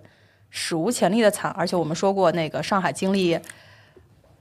[0.52, 3.40] 史无前例的惨，而且我们说过，那个上海经历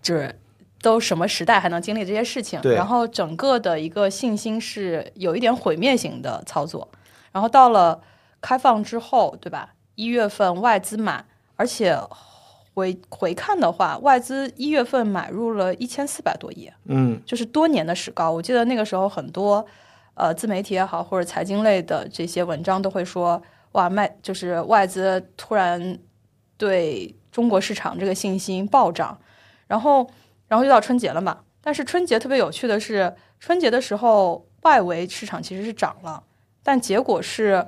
[0.02, 0.38] 就是。
[0.82, 2.60] 都什么时代还能经历这些事情？
[2.62, 6.88] 然后整个的一个信心是有一点毁灭型的操作。
[7.32, 8.00] 然后到了
[8.40, 9.74] 开放之后，对吧？
[9.94, 11.24] 一月份外资买，
[11.56, 11.98] 而且
[12.74, 18.30] 回回看的话，外资一月份买入了一千四百多亿，嗯，就是多年的史高。
[18.30, 19.64] 我记得那个时候很多
[20.14, 25.98] 呃自媒体也好，或者财经类的这些文章都会说，哇，卖就是外资突然
[26.56, 29.18] 对中国市场这个信心暴涨，
[29.66, 30.08] 然后。
[30.48, 36.22] 然后就到春节了嘛，但是春节特别有趣的是，春节的时候外围市场其实是涨了，
[36.62, 37.66] 但结果是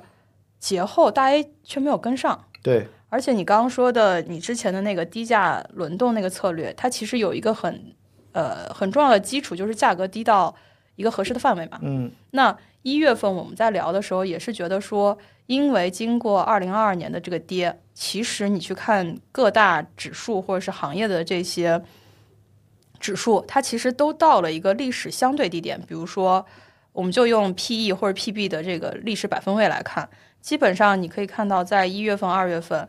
[0.59, 2.45] 节后大 A 却没有跟上。
[2.63, 7.93] 对，而且你刚刚说的你之前的那个低价轮动那个策略，它其实有一个很
[8.31, 10.55] 呃很重要的基础，就是价格低到
[10.95, 11.79] 一个合适的范围嘛。
[11.81, 12.09] 嗯。
[12.31, 21.81] 那一月份我们在聊的时候，也是觉得说，因为经过二零二二年的这个跌，其实你去看各大指数或者是行业的这些。
[22.99, 26.45] 指数它其实都到了一个历史相对低点，比如说，
[26.91, 30.09] 我们就用 P/E 或者 P/B 的这个历史百分位来看，
[30.41, 32.87] 基本上你可以看到，在一月份、二月份，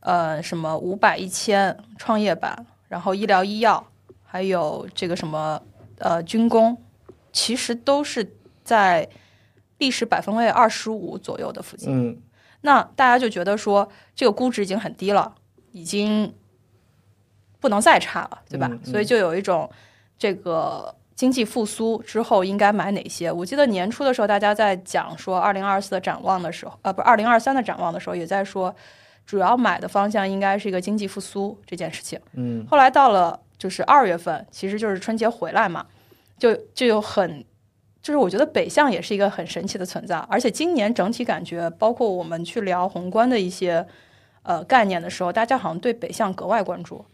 [0.00, 3.86] 呃，什么五百、一千、创业板，然后医疗医药，
[4.22, 5.60] 还有这个什么
[5.98, 6.76] 呃军工，
[7.32, 9.08] 其实都是在
[9.78, 11.90] 历史百分位二十五左右的附近。
[11.90, 12.18] 嗯，
[12.60, 15.34] 那大家就觉得说，这个估值已经很低了，
[15.72, 16.34] 已经。
[17.66, 18.70] 不能再差了，对吧？
[18.84, 19.68] 所以就有一种
[20.16, 23.32] 这个经济复苏之后应该买哪些？
[23.32, 28.72] 我记得年初的时候，大家在讲说二零二四的展望的时候，呃，不是二零二三的展望的时候，也在说
[29.24, 32.20] 主要买的方向应该是一个经济复苏这件事情。
[32.34, 35.84] 嗯，后来到了就是二月份，其实就是春节回来嘛，
[36.38, 37.44] 就就有很
[38.02, 43.84] 就是我觉得北向也是一个很神奇的存在，而且今年整体感觉，包括我们去聊宏观的一些
[44.42, 47.04] 呃概念的时候，大家好像对北向格外关注。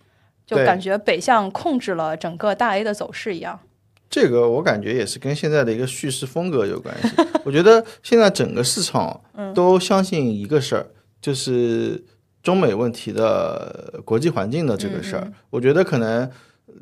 [0.46, 3.58] 就感觉北向控制了整个大 A 的走势一样，
[4.10, 7.08] 这个我感觉也是跟现在的一个叙事风格有关系。
[7.44, 9.18] 我觉得现在整个市场
[9.54, 10.86] 都相信一个事儿，
[11.20, 12.04] 就是
[12.42, 15.32] 中美问题的国际环境的这个事儿。
[15.48, 16.30] 我觉得可能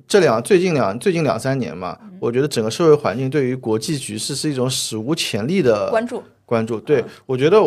[0.09, 6.81] 这两最近两最近两三年嘛，我觉得整个社会环境对于国际局势是一种史无前例的关注关注。
[6.81, 7.63] 对我觉得，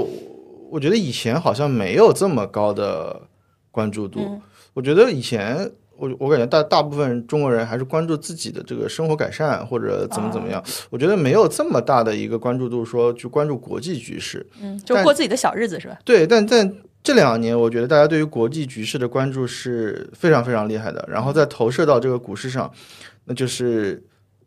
[0.70, 3.22] 我觉得以前好像没有这么高的
[3.72, 4.42] 关注度。
[4.74, 5.72] 我觉得以前。
[6.04, 15.98] 我我感觉大大部分中国人还是关注自己的这个生活改善或者怎么怎么样，我觉得没有这么大的一个关注度，说去关注国际局势，嗯，就过自己的小日子是吧？
[16.04, 16.70] 对，但在
[17.02, 22.70] 这两年，我觉得大家对于国际局势的关注是非常非常厉害的，然后再投射到这个股市上，
[23.24, 24.04] 那就是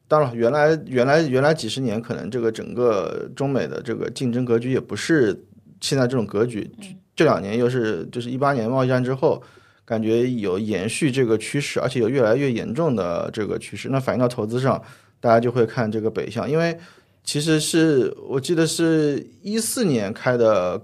[0.06, 5.34] 当然原来原来原来几十年可能这个整个中美的这个竞争格局也不是
[5.80, 6.70] 现在这种格局，
[7.14, 9.42] 这两年又是就是一八年贸易战之后。
[9.86, 13.88] 感觉有延续这个趋势，而且有越来越严重的这个趋势。
[13.88, 14.82] 那反映到投资上，
[15.20, 16.76] 大家就会看这个北向，因为
[17.22, 20.82] 其实是我记得是一四年开的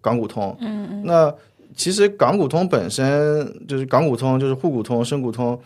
[0.00, 0.56] 港股通。
[0.60, 1.02] 嗯嗯。
[1.04, 1.32] 那
[1.76, 5.56] 其实港股通本身就是港股通，就是沪股通、深股通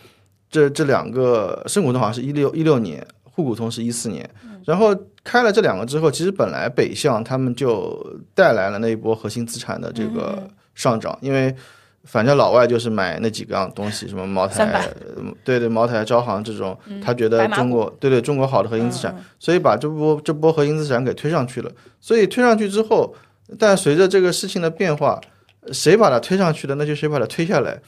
[0.50, 4.28] 这这两个，深股通好像是一六一六年，沪股通是一四年。
[4.66, 11.57] 然后开了这两个之后，其实本来北向他们就带来了那一波核心资产的这个上涨，因为。
[12.05, 14.88] 反正老外就是买那几个东西，什么茅台，
[15.43, 21.71] 对对，茅台、招行这种，他觉得中国对对中国好的核心资产，所以把这波这波核心资产给推上去了。
[22.01, 23.14] 所以推上去之后，
[23.59, 25.21] 但随着这个事情的变化，
[25.73, 27.81] 谁把它推上去的，那就谁把它推下来，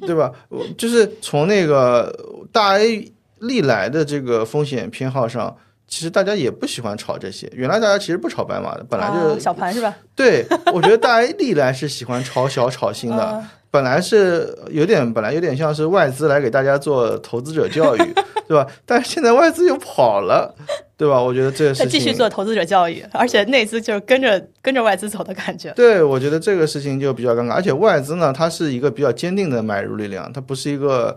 [0.00, 0.32] 对吧？
[0.78, 2.14] 就是从那个
[2.50, 5.54] 大 A 历来的这个风险偏好上，
[5.90, 7.50] 其实大家也不喜欢炒这些。
[7.52, 9.94] 原来大家其实不炒白马的，本来就小盘是吧？
[10.14, 18.14] 对，我觉得大家历来是喜欢炒小炒新的， 本来是有点，本来有点像是外资来给大家做投资者教育，
[18.46, 18.64] 对吧？
[18.86, 20.54] 但是现在外资又跑了，
[20.96, 21.20] 对吧？
[21.20, 25.72] 我觉得这个事情继续做投资者教育，而且内资就是跟着跟着外资走的感觉。
[25.72, 31.16] 对，我觉得这个事情就比较尴尬，而且外资呢，它是一个比较坚定的买入力量，它不是一个，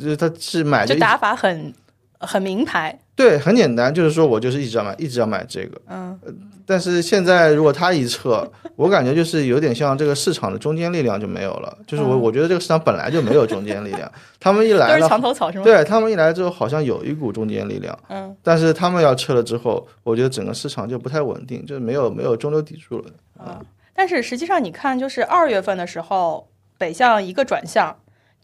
[0.00, 1.72] 就是它是买就打法很。
[2.18, 5.80] 很名牌，对，很简单，就是说我就是一直要买，一直要买这个。
[5.88, 6.18] 嗯，
[6.64, 11.78] 但是现在如果他一撤， 我感觉就是有点像这个市场的中间力量就没有了。
[11.86, 15.64] 就是我我觉得这个市场本来就没有中间力量， 他们一来了，墙头草是吗？
[15.64, 17.98] 对他们一来之后，好像有一股中间力量。
[18.08, 23.10] 嗯，但是他们要撤了之后，我觉得整个市场就不太稳定，就是没有没有中流砥柱了。
[23.38, 23.60] 啊，
[23.94, 26.48] 但是实际上你看，就是二月份的时候，
[26.78, 27.94] 北向一个转向，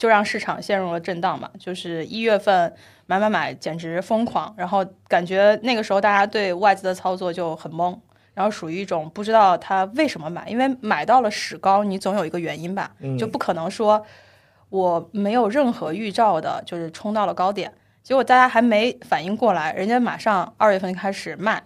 [0.02, 1.48] 就让市场陷入了震荡嘛。
[1.58, 2.74] 就是一月份。
[3.04, 4.54] 买买买，简直疯狂！
[4.56, 7.98] 然后感觉那个时候大家对外资的操作就很懵，
[8.32, 14.02] 然后属于一种不知道他为什么买，因为买到了史高，你总有一个原因吧，就不可能说
[14.70, 21.62] 我没有任何预兆的，就是冲到了高点，结果大家还没反应过来，人家马上二月份开始卖，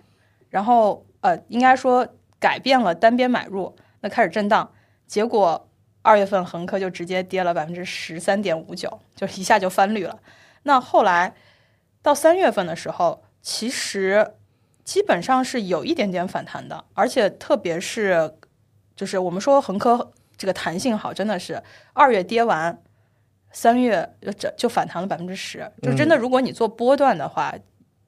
[0.51, 2.09] 然后呃，应该说
[2.41, 4.69] 改变了单边买入，那开始震荡，
[5.07, 5.69] 结果
[6.07, 10.17] 二月份恒科就直接跌了百分之十三点五九，就一下就翻绿了。
[10.63, 11.35] 那后来
[12.01, 14.35] 到三月份的时候，其实
[14.85, 18.33] 基本上是有一点点反弹的，而且特别是
[18.95, 21.61] 就是我们说恒科这个弹性好，真的是
[21.93, 22.81] 二月跌完，
[23.51, 27.53] 三月就就反弹了百分之十，就真的如果你做波段的话，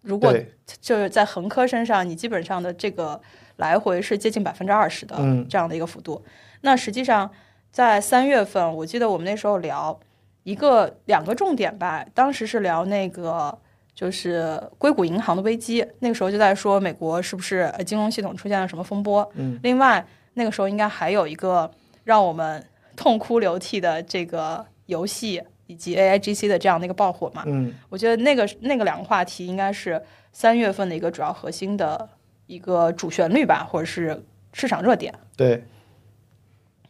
[0.02, 0.32] 如果
[0.80, 3.20] 就是在恒科身上，你基本上的这个
[3.56, 5.16] 来回是接近百分之二十的
[5.50, 6.24] 这样的一个幅度。
[6.60, 7.28] 那实际上
[7.70, 9.98] 在三月份，我记得我们那时候聊。
[10.44, 13.58] 一个两个重点吧，当时是聊那个
[13.94, 19.30] 就是硅谷银行的危机，那个时候就在说美国是不是金融系统出现了什么风波。
[19.34, 20.02] 嗯，另外
[20.32, 21.70] 那个时候应该还有一个
[22.02, 22.64] 让我们
[22.96, 27.42] 痛哭流涕的这个游戏以及 A I G C 的这样的一个爆火嘛。
[27.44, 30.02] 嗯，我觉得那个那个两个话题应该是
[30.32, 32.08] 三月份的一个主要核心的
[32.46, 35.12] 一个主旋律吧，或者是市场热点。
[35.36, 35.62] 对。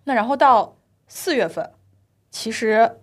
[0.09, 1.71] 那然后到四月份，
[2.31, 2.99] 其实。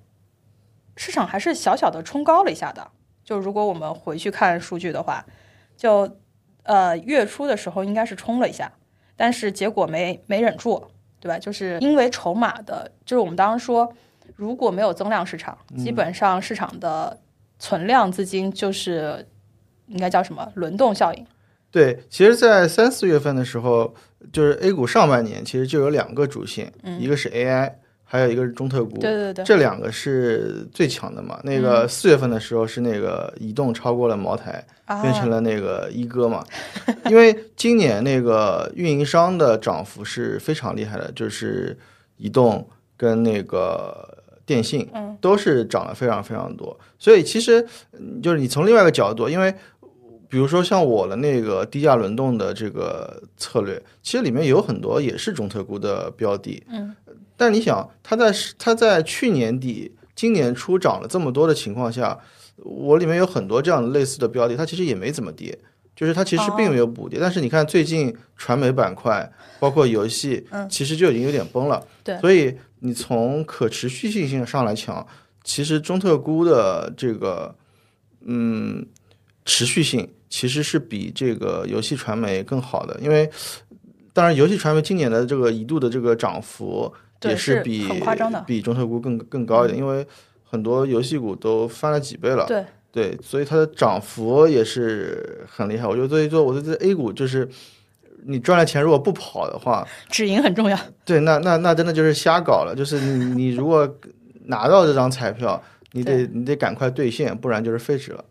[0.97, 2.87] 市场还是小小的冲高了一下的，
[3.21, 5.25] 就如果我们回去看数据的话，
[5.75, 6.09] 就
[6.63, 8.71] 呃月初的时候应该是冲了一下，
[9.17, 10.81] 但是结果没没忍住，
[11.19, 11.37] 对吧？
[11.37, 13.93] 就是因为筹码的，就是我们当时说，
[14.37, 17.19] 如果没有增量市场，基本上市场的
[17.59, 19.27] 存量资金就是
[19.87, 21.27] 应该叫什么轮动效应。
[21.71, 23.93] 对，其实，在三四月份的时候，
[24.31, 27.71] 就是 A 股上半年其实就有两个主线，一个是 AI。
[28.07, 31.39] 还有一个是中特估，对对对，这两个是最强的嘛。
[31.43, 34.63] 那个四月份的时候是那个移动超过了茅台，
[35.01, 36.45] 变成了那个一哥嘛。
[37.09, 41.75] 因为今年那个运营商的涨幅是非常厉害的，就是
[42.17, 44.87] 移动跟那个电信，
[45.19, 46.79] 都是涨了非常非常多。
[46.99, 47.65] 所以其实
[48.21, 49.53] 就是你从另外一个角度，因为
[50.29, 56.95] 比如说像我的那个低价轮动的这个策略，其实里面有很多也是中特估的标的，嗯。
[57.37, 62.17] 但你想，它在它在去年底、今年初涨了这么多的情况下，
[62.63, 65.59] 我里面有很多这样的类似的标的，它其实也没怎么跌，
[65.93, 67.19] 就是它其实并没有补跌。
[67.19, 71.85] 但是你看最近传媒板块，包括游戏，其实就已经有点崩了。
[72.05, 75.05] 对，所以你从可持续性性上来讲，
[75.43, 77.53] 其实中特估的这个
[78.21, 78.85] 嗯
[79.45, 83.29] 持续性其实是比这个游戏传媒更好的，因为
[84.11, 86.93] 当然游戏传媒今年的这个一度的这个涨幅。
[87.23, 90.05] 也是比很夸张的，比中特估更更高一点，因为
[90.43, 92.45] 很多游戏股都翻了几倍了。
[92.45, 95.87] 对对，所以它的涨幅也是很厉害。
[95.87, 97.49] 我觉得作为说，我觉得这 A 股就是
[98.27, 100.77] 你赚了钱如果不跑的话，止盈很重要。
[101.03, 102.75] 对，那那那真的就是瞎搞了。
[102.77, 103.91] 就是你你如果
[104.43, 105.59] 拿到这张彩票，
[105.93, 108.23] 你得你得赶快兑现，不然就是废纸了。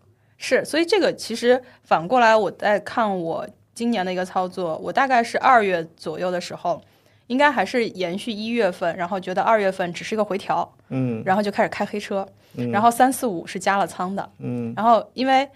[0.45, 6.81] 是，所以这个其实反过来我在看我今年的一个操作，我大概是二月左右的时候。
[7.29, 12.29] 应该还是延续一月份，然后觉得二月份只是一个回调，嗯，然后就开始开黑车，
[12.71, 15.49] 然后三四五是加了仓的，嗯，然后因为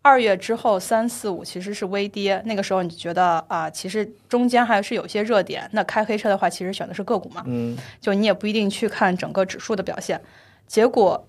[0.00, 10.18] 二月之后三四五其实是微跌，那个时候你觉得啊，其实中间还是有些热点，那开黑车的话，其实选的是个股嘛，嗯，就你也不一定去看整个指数的表现，
[10.66, 11.28] 结果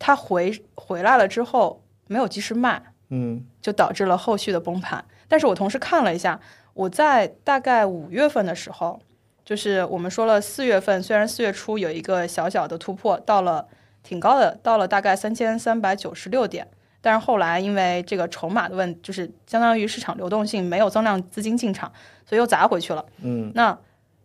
[0.00, 5.04] 它回回来了之后没有及时卖，嗯，就导致了后续的崩盘。
[5.28, 6.40] 但是我同时看了一下。
[6.76, 9.00] 我在大概五月份的时候，
[9.42, 13.66] 就是我们说了四月份，虽然四月初有一个小小的突破，到了
[14.02, 16.68] 挺高的，到了大概三千三百九十六点，
[17.00, 21.90] 但是后来因为这个筹码的问，就是相当于市场流动性没有增量资金进场，
[22.26, 23.06] 所以又砸回去了。
[23.22, 23.78] 嗯，那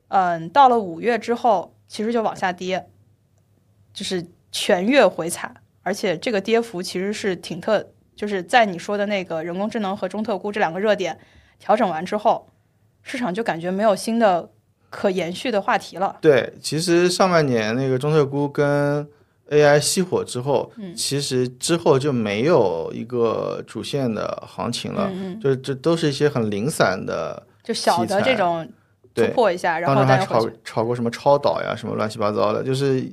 [0.10, 2.86] 嗯，到了五月之后，其实就往下跌，
[3.94, 5.54] 就是全月回踩，
[5.84, 11.18] 而且这个跌幅其实是挺特，就是在你说的那个人工智能和中特估这两个热点
[11.60, 12.48] 调整完之后，
[13.04, 14.50] 市场就感觉没有新的
[14.90, 16.18] 可延续的话题了。
[16.22, 19.08] 对，其实上半年那个中特估跟
[19.50, 25.12] AI 熄火之后，其实之后就没有一个主线的行情了，
[25.42, 28.66] 就这都是一些很零散的，就小的这种
[29.14, 33.06] 突破一下，然后还炒炒过什么超导呀，什么乱七八糟的，就是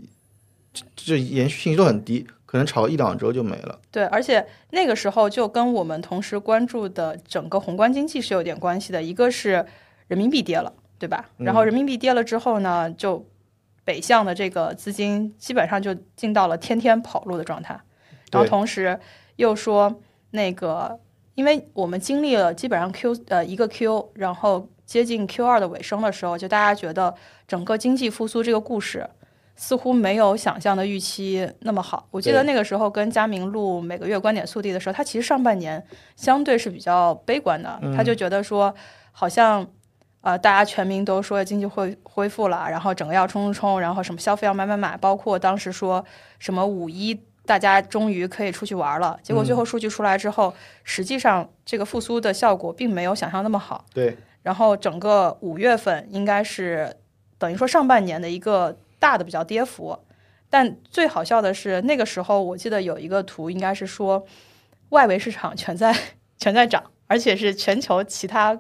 [0.95, 3.78] 就延续性都很低，可能炒一两周就没了。
[3.90, 9.66] 对，而且那个时候就跟我们同时关注的整个宏观经济是有点关系的，一个是
[10.07, 11.28] 人民币跌了，对吧？
[11.36, 13.26] 然后人民币跌了之后呢，就。
[13.84, 17.72] 北向的这个资金基本上就进到了天天跑路的状态，
[18.30, 19.01] 然后同时
[19.36, 21.01] 又说那个，
[21.34, 27.14] 因为我们经历了基本上 Q 呃一个 Q，然后接近 Q 二的尾声的时候，就大家觉得
[27.46, 29.09] 整个经济复苏这个故事
[29.59, 32.09] 似乎没有想象的预期那么好。
[32.11, 35.84] 我记得那个时候跟佳明录每个月观点速递的时候，他其实上半年
[36.16, 38.74] 相对是比较悲观的，他就觉得说
[39.12, 39.66] 好像。
[40.20, 46.04] 呃，大家全民都说经济会恢复了，然后整个要冲冲冲，然后什么消费要买买买，包括当时说
[46.40, 50.52] 什么五一大家终于可以出去玩了，结果最后数据出来之后，
[50.82, 53.84] 实际上这个复苏的效果并没有想象那么好。
[53.94, 56.92] 对，然后整个五月份应该是
[57.38, 59.99] 等于说上半年的一个大的比较跌幅，
[60.49, 64.26] 但最好笑的是那个时候我记得有一个图，应该是说
[64.90, 65.96] 外围市场全在
[66.38, 68.59] 全在涨，而且是全球其他。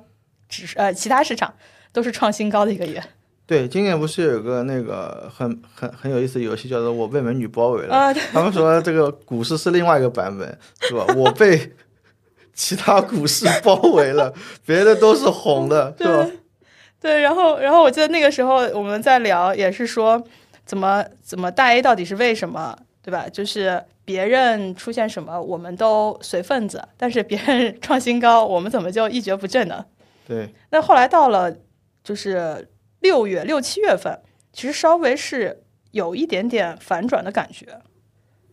[0.50, 1.52] 只是呃，其他市场
[1.92, 3.04] 都是创新高的一个月。
[3.44, 8.14] 对，今年不是有个那个很很很有意思的游戏，叫做“我被美女包围了”。
[8.32, 11.04] 他们说这个股市是另外一个版本，是吧？
[11.14, 11.70] 我被
[12.54, 14.32] 其他股市包围了，
[14.64, 16.26] 别的都是红的，是吧？
[17.00, 20.22] 对，然后然后我记得那个时候我们在聊，也是说
[20.64, 23.28] 怎么怎么大 A 到底是为什么，对吧？
[23.28, 29.84] 就是别人出现什么我们都随份子，但是别人 创新高，我们怎么就一蹶不振呢？
[30.26, 31.54] 对，那后来到了
[32.02, 32.68] 就是
[33.00, 34.20] 六月六七月份，
[34.52, 37.66] 其实稍微是有一点点反转的感觉，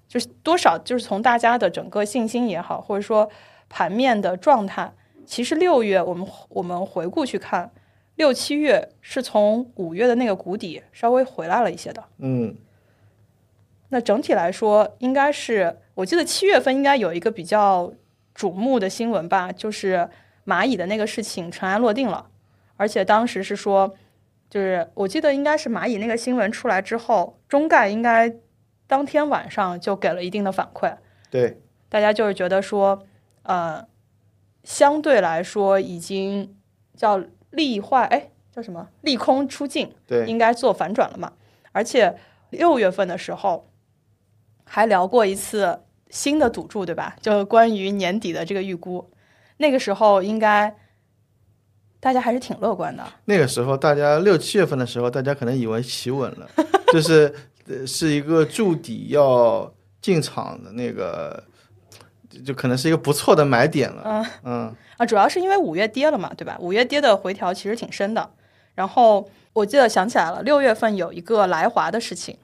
[0.07, 3.29] 就是多少就是从大家的整个信心也好，或者说
[3.67, 4.93] 盘面的状态，
[5.25, 7.71] 其实六月我们我们回顾去看，
[8.15, 12.03] 六七月是从五月的那个谷底稍微回来了一些的。
[12.17, 12.55] 嗯，
[13.89, 17.93] 那整体来说，应该是我记得七月份应该有一个比较
[18.35, 20.09] 瞩目的新闻吧，就是。
[20.47, 22.29] 蚂蚁的那个事情尘埃落定了，
[22.77, 23.95] 而且当时是说，
[24.47, 28.31] 就是我记得应该是蚂蚁那个新闻出来之后，中概应该
[28.85, 30.95] 当天晚上就给了一定的反馈。
[31.31, 31.59] 对，
[31.89, 33.01] 大家就是觉得说，
[33.41, 33.83] 呃，
[34.63, 36.55] 相对来说已经
[36.95, 37.19] 叫
[37.55, 41.33] 利坏，哎，叫什么利空出尽，对，应该做反转了嘛。
[41.71, 42.15] 而且
[42.51, 43.69] 六月份的时候
[44.63, 45.79] 还聊过一次
[46.09, 47.15] 新的赌注，对吧？
[47.21, 49.09] 就关于年底的这个预估。
[49.57, 50.73] 那个时候应该
[51.99, 53.03] 大家还是挺乐观的。
[53.25, 56.49] 那个时候，大家六七月份的时候，大家可能以为企稳了，
[56.93, 57.33] 就是
[57.87, 61.43] 是一个筑底要进场的那个，
[62.43, 64.01] 就可能是一个不错的买点了。
[64.05, 66.57] 嗯嗯啊，主要是因为五月跌了嘛，对吧？
[66.59, 68.29] 五月跌的回调其实挺深的。
[68.73, 72.37] 然后我记得想起来了，六月份有一个来华的事情，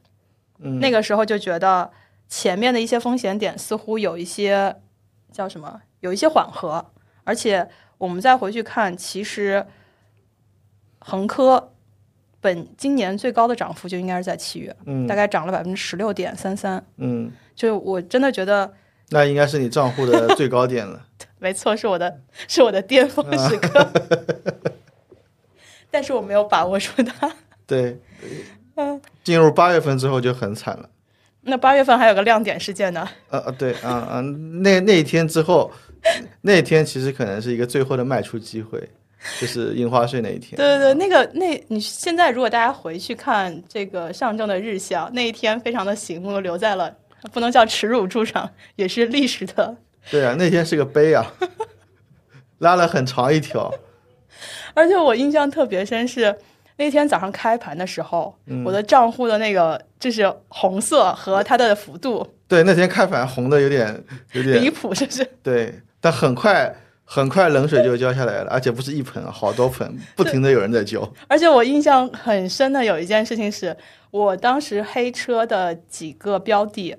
[0.59, 1.91] 嗯，那个时候就觉得
[2.29, 4.75] 前面的一些风险点似乎有一些
[5.31, 6.85] 叫什么，有一些缓和。
[7.23, 7.67] 而且
[7.97, 9.65] 我们再回去看，其实
[10.99, 11.71] 恒科
[12.39, 18.73] 本今年最高的涨幅就应该是在七月，嗯，大概涨了百分之十六点三三，嗯，就我真的觉得
[19.11, 20.99] 那应该是你账户的最高点了，
[21.37, 23.87] 没错，是我的，是我的巅峰时刻，
[25.91, 27.31] 但是我没有把握住它，
[27.67, 27.99] 对，
[28.75, 30.89] 嗯，进入八月份之后就很惨了，
[31.41, 35.71] 那八月份还有个亮点事件呢，呃呃，对，啊啊，那那一天之后。
[36.41, 38.89] 那天其实可能是一个最后的卖出机会，
[39.39, 40.57] 就是印花税那一天。
[40.57, 46.91] 对对对，那个那你现在如果大家回去看这个上证的日线，那一天非常的醒目，留在了
[47.31, 49.75] 不能叫耻辱柱上，也是历史的。
[50.09, 51.25] 对啊，那天是个碑啊，
[52.59, 53.73] 拉了很长一条。
[54.73, 56.35] 而且我印象特别深是
[56.77, 62.27] 那天早上开盘的时候，我的账户的那个就是红色和它的幅度。
[62.47, 64.03] 对，那天开盘红的有点
[64.33, 65.23] 有点离谱，是不是？
[65.43, 65.73] 对。
[66.03, 66.75] 但很快，
[67.13, 71.11] 很快冷水就浇下来了，而且不是一盆，好多盆，不停的有人在浇。
[71.27, 73.75] 而且我印象很深的有一件事情是，
[74.11, 76.95] 我当时黑车的几个标的，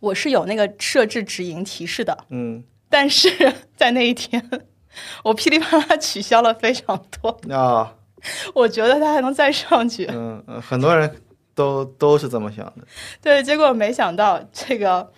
[0.00, 4.50] 我是有那个设置止盈提示的，嗯，但是在那一天，
[5.22, 7.40] 我噼里啪啦取消了非常多。
[7.50, 7.94] 啊，
[8.52, 11.10] 我觉得它还能再上去，嗯嗯，很多人
[11.54, 12.86] 都都是这么想的，
[13.22, 15.10] 对，结果没想到这个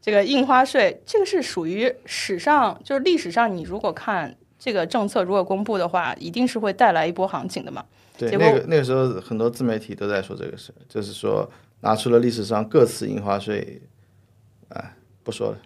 [0.00, 7.84] 这个印花税，这个是属于史上就是历史上，你如果看这个政策如果公布的话，一定是会带来一波行情的嘛。
[8.16, 13.80] 对，那个那个时候很多自媒体都在说这个事，就是说拿出了历史上各次印花税。
[14.68, 14.94] 哎，
[15.24, 15.58] 不说了。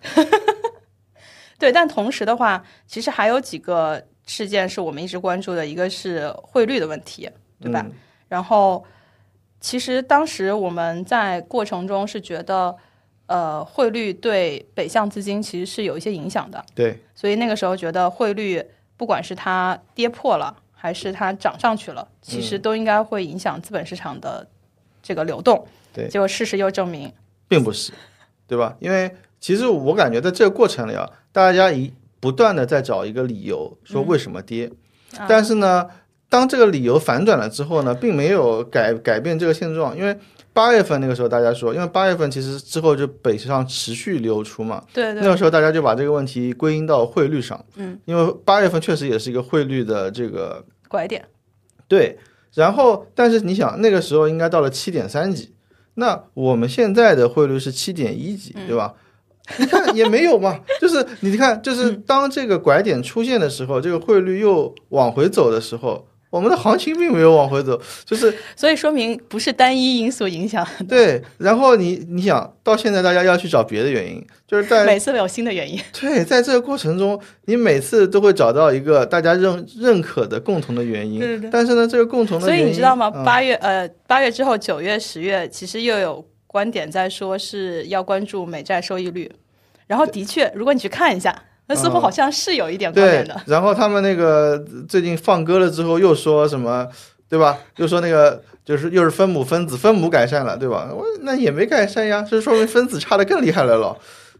[1.58, 7.30] 对，但同时的话，其实还有几个事件是我们一直关注的，一个是汇率的问题，
[7.60, 7.84] 对吧？
[8.28, 8.84] 然后，
[9.60, 12.74] 其实当时我们在过程中是觉得，
[13.26, 16.64] 呃，汇率对北向资金其实是有一些影响的。
[16.74, 16.98] 对。
[17.14, 18.62] 所以那个时候觉得汇率
[18.96, 24.46] 不管是它跌破了，还是它涨上去了，其实都应该会影响资本市场的
[25.02, 25.66] 这个流动。
[25.92, 26.08] 对。
[26.08, 27.12] 结果事实又证明，
[27.48, 27.92] 并不是。
[28.46, 28.76] 对吧？
[28.78, 29.10] 因为
[29.40, 34.70] 其实我感觉在这个过程里啊，大家一不断的在找一个理由说为什么跌，
[35.26, 35.88] 但是呢，
[36.28, 39.96] 当这个理由反转了之后呢，并没有改改变这个现状。
[39.96, 40.14] 因为
[40.54, 51.22] 八月份那个时候大家说，因为八月份其实之后就北上持续流出嘛，对对，那个时候大家就把这个问题归因到汇率上，嗯，因为八月份确实也是一个汇率的这个拐点，
[51.86, 52.18] 对。
[52.54, 55.52] 然后，但是你想那个时候应该到了七点三几。
[55.94, 58.94] 那我们现在的汇率是七点一几，对吧？
[59.58, 66.06] 你看也没有嘛，就是你看，就是当这个拐点出现的时候，这个汇率又往回走的时候。
[66.34, 70.66] 我们的行情并没有往回走，就是 所以说明不是单一因素影响。
[70.88, 75.80] 对，然后你你想到现在，大家要去找别的原因，就是在每次都有新的原因。
[76.00, 81.20] 对，在这个过程中，你每次都会找到一个大家认认可的共同的原因。
[81.20, 81.48] 对对。
[81.52, 83.08] 但是呢，这个共同的原因，所以你知道吗？
[83.08, 89.30] 八月呃，八月之后，九月、十月，其实又有观点在说是要关注美债收益率。
[89.86, 91.32] 然后的确，如果你去看一下。
[91.66, 93.40] 那似乎好像是有一点关联的。
[93.46, 94.58] 然后他们那个
[94.88, 96.86] 最近放歌了之后，又说什么，
[97.28, 97.58] 对吧？
[97.76, 100.88] 又说那个就是又是分母分子，分母改善了，对吧？
[100.92, 103.98] 我那也没改善呀，这说明分子差的更厉害了咯。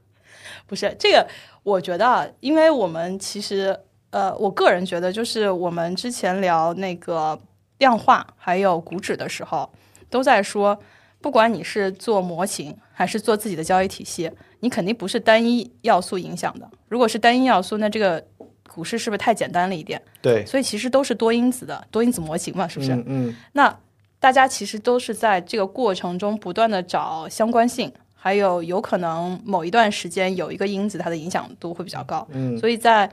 [0.67, 1.27] 不是这个，
[1.63, 3.79] 我觉得，因为我们其实，
[4.11, 7.39] 呃，我个人觉得，就是我们之前聊那个
[7.79, 9.71] 量化还有股指的时候，
[10.09, 10.79] 都在说，
[11.25, 14.31] 不管你是做模型还是做自己的交易体系。
[14.61, 16.71] 你肯定不是单一要素影响的。
[16.87, 18.23] 如果是单一要素，那这个
[18.69, 19.99] 股市是不是太简单了一点？
[20.21, 22.93] 对，所以其实都是多因子的多因子模型嘛，是不是？
[23.07, 23.35] 嗯。
[23.53, 23.75] 那
[24.21, 32.29] 大家其实都是在这个过程中不断的找相关性，还有有可能某一段时间有一个因子它的影响度会比较高。
[32.33, 32.59] 嗯。
[32.59, 33.11] 所以在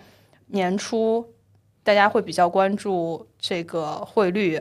[0.48, 1.26] 年初，
[1.82, 4.60] 大家会比较关注这个汇率、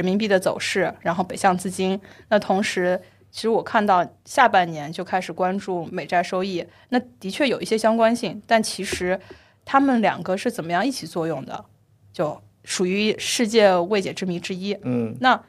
[0.00, 2.00] 人民币的走势，然后北向资金。
[2.28, 3.00] 那同时。
[3.32, 9.20] 其实我看到下半年就开始关注美债收益，那的确有一些相关性，但其实
[9.64, 11.64] 他们两个是怎么样一起作用的，
[12.12, 14.76] 就属于世界未解之谜之一。
[14.82, 15.40] 嗯，那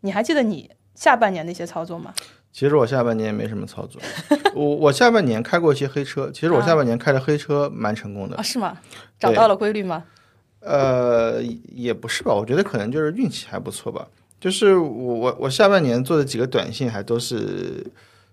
[0.00, 2.12] 你还记得你下半年的一些操作吗？
[2.50, 4.02] 其实我下半年也没什么操作，
[4.56, 8.42] 我我下半年开过一些黑车，其实我下半年开的黑车蛮成功的啊？
[8.42, 8.76] 是吗？
[9.16, 10.02] 找到了规律吗？
[10.68, 11.42] 呃，
[11.74, 14.06] 也不是吧，我觉得可能就是运气还不错吧。
[14.38, 17.84] 就是我我我下半年做的几个短信还都是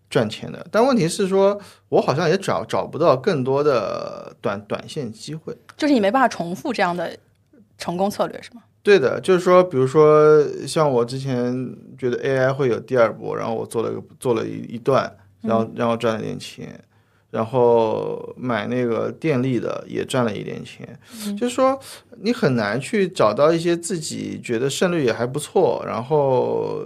[0.10, 1.60] 赚钱的，但问题是说，
[1.90, 5.56] 我好像也找找不到更多的短短线机会。
[5.78, 7.18] 就是你没办法重复这样的
[7.78, 8.62] 成功策略，是吗？
[8.84, 15.12] 对的，就是说，比如说像我之前觉得 AI 会有第二波，然后我做了个做了一一段，
[15.42, 16.80] 然后然后赚了点钱。
[17.32, 20.98] 然后买那个电力的也赚了一点钱，
[21.38, 21.78] 就是说
[22.22, 26.86] 你很难去找到一些自己觉得胜率也还不错，然后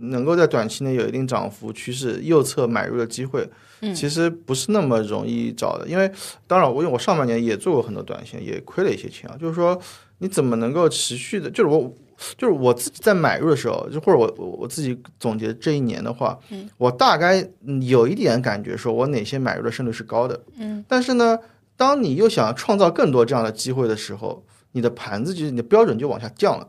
[0.00, 3.48] 能够在短期内有一定涨幅趋势右侧买入的机会，
[3.94, 5.88] 其实不是那么容易找的。
[5.88, 6.08] 因为
[6.46, 9.36] 当然，我因为我上半年也做过很多短线，也亏了一些钱啊。
[9.40, 9.76] 就是说
[10.18, 11.92] 你怎么能够持续的，就是我。
[12.36, 17.48] 就是我自己在买入的时候，就或者我我我自己总结这一年的话，嗯，我大概
[17.82, 21.38] 有一点感觉，说我哪些买入的胜率是高的，嗯，但是呢，
[21.76, 26.68] 当你又想创造更多这样的机会的时候，你的盘子就是你的标准就往下降了，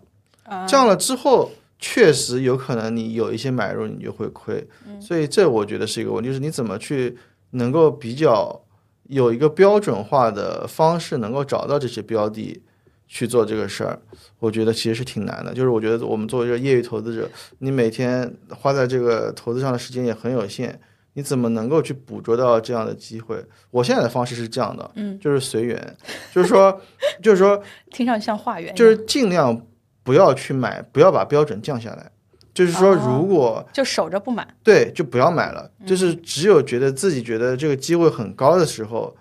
[0.68, 4.66] 降了之后，确实有可能你有一些买入你就会亏，
[5.02, 7.18] 所以这我觉得是一个问题，就是你怎么去
[7.52, 8.62] 能够比较
[9.08, 12.62] 有一个标准化的方式，能够找到这些标的。
[13.10, 14.00] 去做这个事儿，
[14.38, 15.54] 我觉得其实是挺难的。
[15.54, 20.80] 就是我觉得我们作为一个业余投资者，你每天花在这个投资上的时间也很有限，
[21.14, 23.44] 你怎么能够去捕捉到这样的机会？
[23.72, 25.98] 我现在的方式是这样的，嗯，就是随缘，
[26.32, 26.80] 就是说，
[27.22, 29.60] 就是说， 听上去像化缘，就是尽量
[30.04, 32.12] 不要去买，不要把标准降下来。
[32.52, 35.72] 就是说，如果就守着不买，对，就不要买了。
[35.86, 39.16] 就是只有觉得自己觉得这个机会很高的时候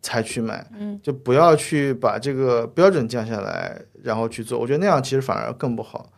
[0.00, 4.58] 才去买，嗯，就不要去把这个标准降下来，然后去做。
[4.58, 6.10] 我觉得那样其实反而更不好。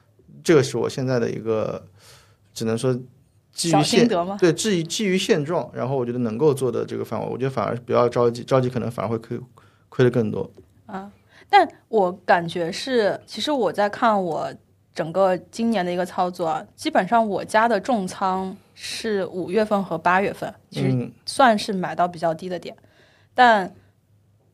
[0.42, 1.84] 这个是我现在的一个，
[2.52, 2.92] 只能说
[3.52, 4.08] 基于现
[4.38, 9.38] 对至于基于现状，然后我觉得能够做的这个范围，我觉得反而不要着急，着急可能反而会亏
[9.88, 10.50] 亏的更多。
[10.86, 11.10] 啊，
[11.48, 14.52] 但我感觉是，其实我在看我。
[14.92, 22.76] 整个今年的一个操作，基本上我家的重仓是五月份和八月份，其实算是买到比较低的点。
[23.40, 23.74] 但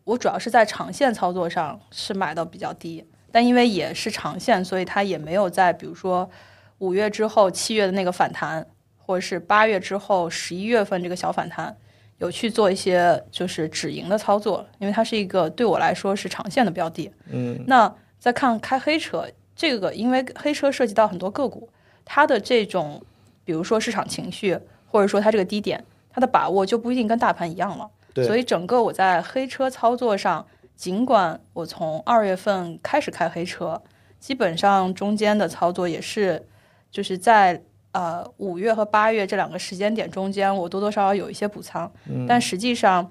[0.05, 6.31] 我主要是在长线操作上是买的比较低，但因为也是长线，所以它也没有在比如说
[6.79, 8.65] 五月之后七月的那个反弹，
[8.97, 11.77] 或者是八月之后十一月份这个小反弹，
[12.19, 17.11] 有去做一些就是止盈的操作，因为它是一个对我来说是长线的标的。
[17.29, 19.27] 嗯，那再看开黑车。
[19.57, 21.69] 这个因为黑车涉及到很多个股，
[22.05, 23.03] 它的这种，
[23.45, 24.57] 比如说市场情绪，
[24.87, 27.91] 或者说它这个低点，它的把握就不一定跟大盘一样了。
[28.25, 33.83] 所以整个我在黑车操作上，尽管我从二月份开始开黑车，
[34.19, 36.47] 基本上中间的操作也是，
[36.91, 37.63] 就是在
[37.93, 41.91] 呃五月和八月这两个时间点中间，我多多少少有一些补仓，
[42.29, 43.11] 但实际上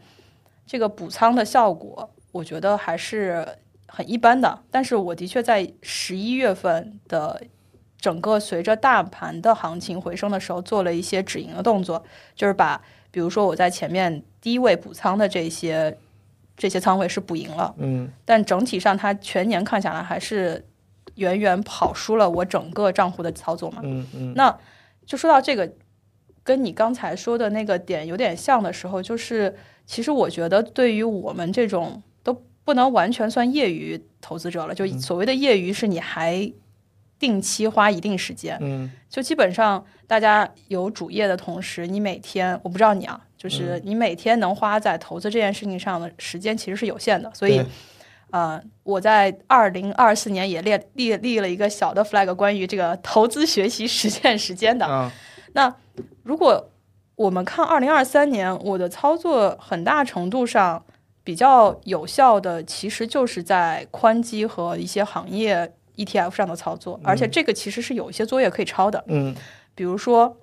[0.66, 3.46] 这个补仓的效果，我觉得还是。
[3.88, 7.42] 很一般的，但是我的确在十一月份的
[7.98, 12.04] 整个随着大盘的行情回升的时候，做了一些止盈的动作，
[12.36, 12.82] 就是把
[13.16, 15.98] 比如说我在前面低位补仓的这些
[16.58, 20.66] 这些仓位是补赢了，嗯，但整体上它全年看下来还是
[21.16, 24.54] 远远跑输了我整个账户的操作嘛，嗯嗯，那
[25.06, 25.72] 就说到这个，
[26.44, 29.56] 跟你刚才说的那个点有点像的时候，就是
[29.86, 32.44] 其实我觉得对于我们这种都。
[32.66, 36.52] 不能完全算业余投资者了，就所谓的业余是你还
[37.18, 47.62] 定期花一定时间，嗯，就基本上大家有主业的同时，你每天我不知道你啊，就是你每天能花在投资这件事情上的时间其实是有限的，所以，
[48.32, 55.12] 呃，我在二零二四年也列立立了一个小的 flag，关于这个投资学习实践时间的。
[55.54, 55.74] 那
[56.24, 56.70] 如果
[57.16, 60.84] 我们看二零二三年，我的操作很大程度上。
[61.26, 69.04] 比较有效的其实就是在宽基和一些行业 ETF 上的操作，而且这个其实是有一些作业可以抄的。
[69.08, 69.36] 嗯，
[69.74, 70.38] 比如说，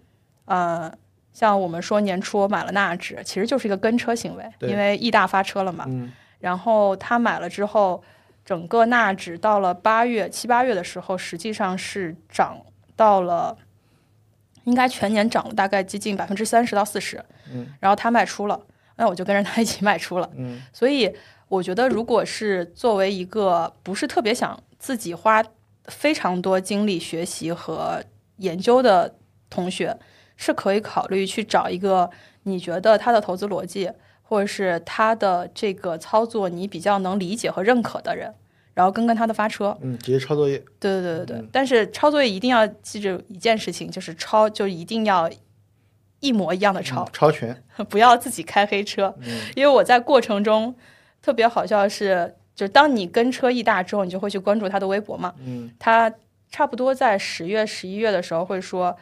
[0.44, 0.92] 呃，
[1.32, 5.84] 像我们说年初我买了纳指，其实就是一个跟车行为，因为易大发车了嘛。
[5.88, 6.12] 嗯。
[6.40, 8.02] 然后他买了之后，
[8.44, 12.58] 整个纳指到了八月七八月的时候，实际上是涨
[12.96, 13.56] 到了，
[14.64, 17.24] 应该全年涨了大概接近百分之三十到四十。
[17.52, 17.66] 嗯。
[17.80, 18.60] 然后他卖出了。
[18.94, 21.10] 那我就跟着他一起卖出了，嗯，所以
[21.48, 25.40] 我觉得，如果是作为一个不是特别想自己花
[25.84, 28.02] 非常多精力学习和
[28.38, 29.14] 研究的
[29.48, 29.96] 同学，
[30.36, 32.10] 是可以考虑去找一个
[32.42, 33.88] 你觉得他的投资逻辑
[34.22, 38.34] 或者是他的这个操作你比较能理解和认可的人，
[38.74, 45.30] 然后跟跟他的发车，嗯，直接抄作业，对对对对对，但是抄作业一定要记住一件事情，就是抄就一定要。
[46.24, 49.12] 一模一样的抄，抄全， 不要自己开黑车。
[49.56, 50.72] 因为我在过程中
[51.20, 55.32] 特别好笑的是，就当你跟车一大之后，你就会去关注他的微博嘛。
[55.44, 56.12] 嗯，他
[56.50, 58.96] 差不多在十月、十一月的时候会说，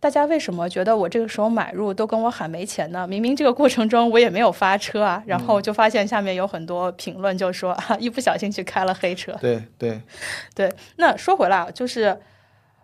[0.00, 3.06] 大家为什么觉得我这个时候买入都跟我喊没钱呢？
[3.06, 5.22] 明明这个过程中我也没有发车啊。
[5.26, 9.32] 然后就发现下面有很多评论就说，一不小心去开了黑车。
[9.40, 10.00] 对对
[10.54, 10.72] 对。
[10.96, 12.18] 那说回来，就是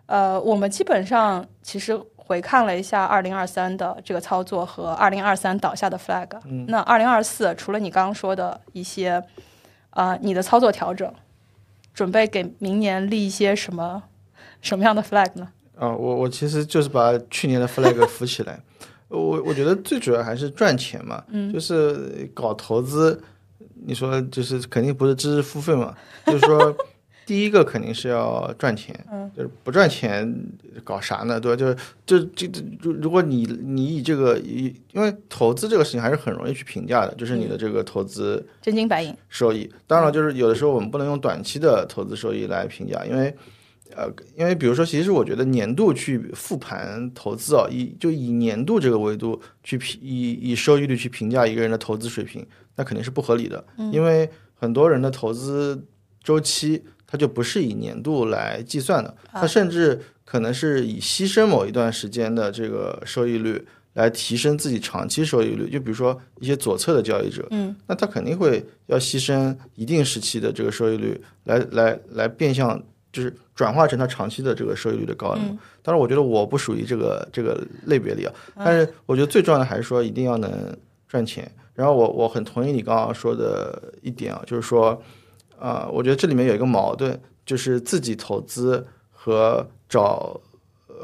[0.05, 1.99] 呃，我们基本上其实。
[2.25, 9.21] 回看了一下二零二三的这个操作和二零二三倒下的 flag，嗯那二零二四除了你刚刚说的一些，
[9.93, 11.11] 啊，你的操作调整，
[11.93, 14.03] 准备给明年立一些什么
[14.61, 15.47] 什么样的 flag 呢？
[15.75, 18.59] 啊，我我其实就是把去年的 flag 扶起来，
[19.07, 23.21] 我我觉得最主要还是赚钱嘛，就是搞投资，
[23.85, 26.75] 你说就是肯定不是知识付费嘛，就是说。
[27.25, 28.93] 第一个肯定是要赚钱，
[29.35, 30.29] 就是不赚钱
[30.83, 31.39] 搞啥呢？
[31.39, 31.55] 对吧？
[31.55, 39.69] 就是就这这，如果你你以这个以，因为投资这个事情还是很容易去评价的，就是你的这个投资真金白银收益。
[39.87, 43.33] 当然了，就是有的时候我们不能用短期的投资收益来评价，因为
[43.95, 52.45] 呃，因为比如说，其实我觉得年度去复盘投资啊，以就以年度这个维度去评以以收益率去评价一个人的投资水平，
[52.75, 53.63] 那肯定是不合理的，
[53.93, 55.81] 因为很多人的投资
[56.21, 56.83] 周期。
[57.13, 65.69] 它就不是以年度来计算的，它甚至可能是以牺牲某一段时间的这个收益率来提升自己长期收益率。
[65.69, 75.55] 就比如说一些左侧的交易者，嗯，那他肯定会要牺牲一定时期的这个收益率来来来变相就是转化成他长期的这个收益率的高了嘛。
[75.83, 78.33] 当然，我觉得我不属于这个这个类别里啊。
[78.55, 80.51] 但是我觉得最重要的还是说一定要能
[81.07, 81.47] 赚钱。
[81.75, 84.99] 然后我我很同意你刚刚说的一点啊，就是说，
[85.63, 90.37] 啊，我觉得这里面有一个矛盾，就是自己投资和找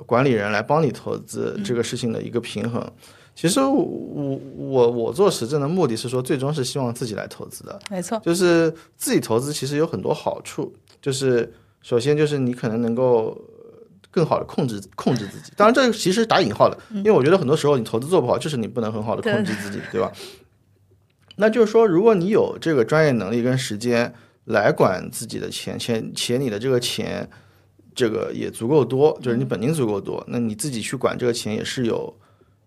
[0.06, 2.86] 管理人来帮你投资这个事情的一个平衡。
[3.34, 7.80] 其实我我我做实证的目的是说，最终是希望自己来投资的。
[7.90, 11.50] 没错，就是自己投资其实有很多好处，就是
[11.82, 13.42] 首先就是你可能能够
[14.12, 15.54] 更好的控制控制自己。
[15.56, 20.12] 当然这其实打引号的，因为我觉得很多时候你投资做不好，就是你不能很好的控制自己，对吧？
[21.38, 24.14] 那就是说，如果你有这个专业能力跟时间
[24.50, 27.28] 来管自己的钱，且且你的这个钱
[27.96, 32.14] 这个也足够多，就是你本金足够多，那你自己去管这个钱也是有。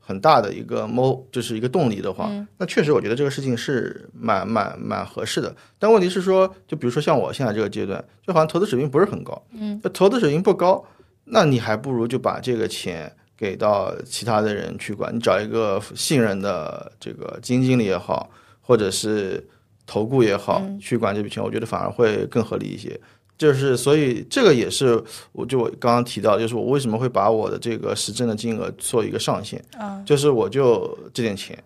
[0.05, 2.28] 很大的一个谋，就是一个动力的话，
[2.59, 5.55] 那确实我觉得这个事情是蛮蛮蛮合适的。
[5.78, 10.85] 但问题是说，就比如说像我现在这个阶段，就好像投资水平不是很高，嗯，投资水平不高，
[11.24, 18.28] 那你还不如就把这个钱给到其他的人去管，你找一个信任的这个基金经理也好，
[18.61, 19.49] 或者是
[19.93, 22.99] 投顾也好，去管这笔钱，我觉得反而会更合理一些。
[23.36, 29.62] 就是，所以这个也是，我就我刚刚提到，就是我为什么会把我的这个实证的金额做一个上限，
[30.07, 31.62] 就是我就这点钱。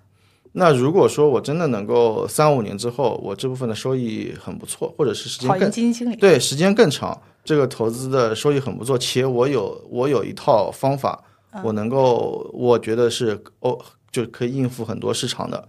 [0.50, 5.70] 那如果说我真的能够三五年之后，我这部分的收益很不错，或者是时间更
[6.16, 11.22] 对时间更长，这个投资的收益很不错，且我有我有一套方法，
[11.62, 13.78] 我能够我觉得是哦，
[14.10, 15.68] 就可以应付很多市场的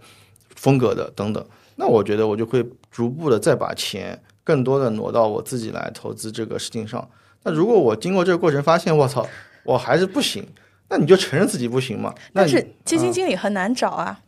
[0.56, 1.44] 风格的等等，
[1.78, 4.20] 那我觉得我就会逐步的再把钱。
[4.44, 7.06] 更多的挪到我自己来投资这个事情上。
[7.42, 9.28] 那如果我经过这个过程发现，我操，
[9.62, 10.42] 我还是不行，
[10.88, 12.14] 那你就承认自己不行嘛。
[12.32, 14.18] 但是基金经理很难找啊。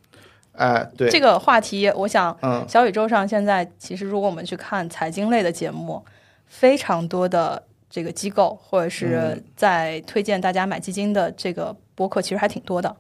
[0.53, 1.09] 哎，对。
[1.09, 2.39] 这个话题，我想，
[2.69, 6.05] 小宇宙上现在其实，如果我们去看财经类的节目，
[6.45, 12.95] 非常多的这个机构或者是在推荐大家买基金的这个博客，其实还挺多的。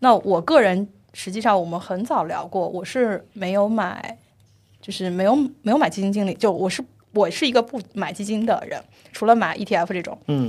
[0.00, 0.86] 那我个人，
[1.16, 4.18] 实际上我们很早聊过，我是没有买。
[4.78, 8.80] 就是没有没有买基金经理，就我是我是一个不买基金的人，
[9.12, 10.16] 除了买 ETF 这种。
[10.28, 10.48] 嗯，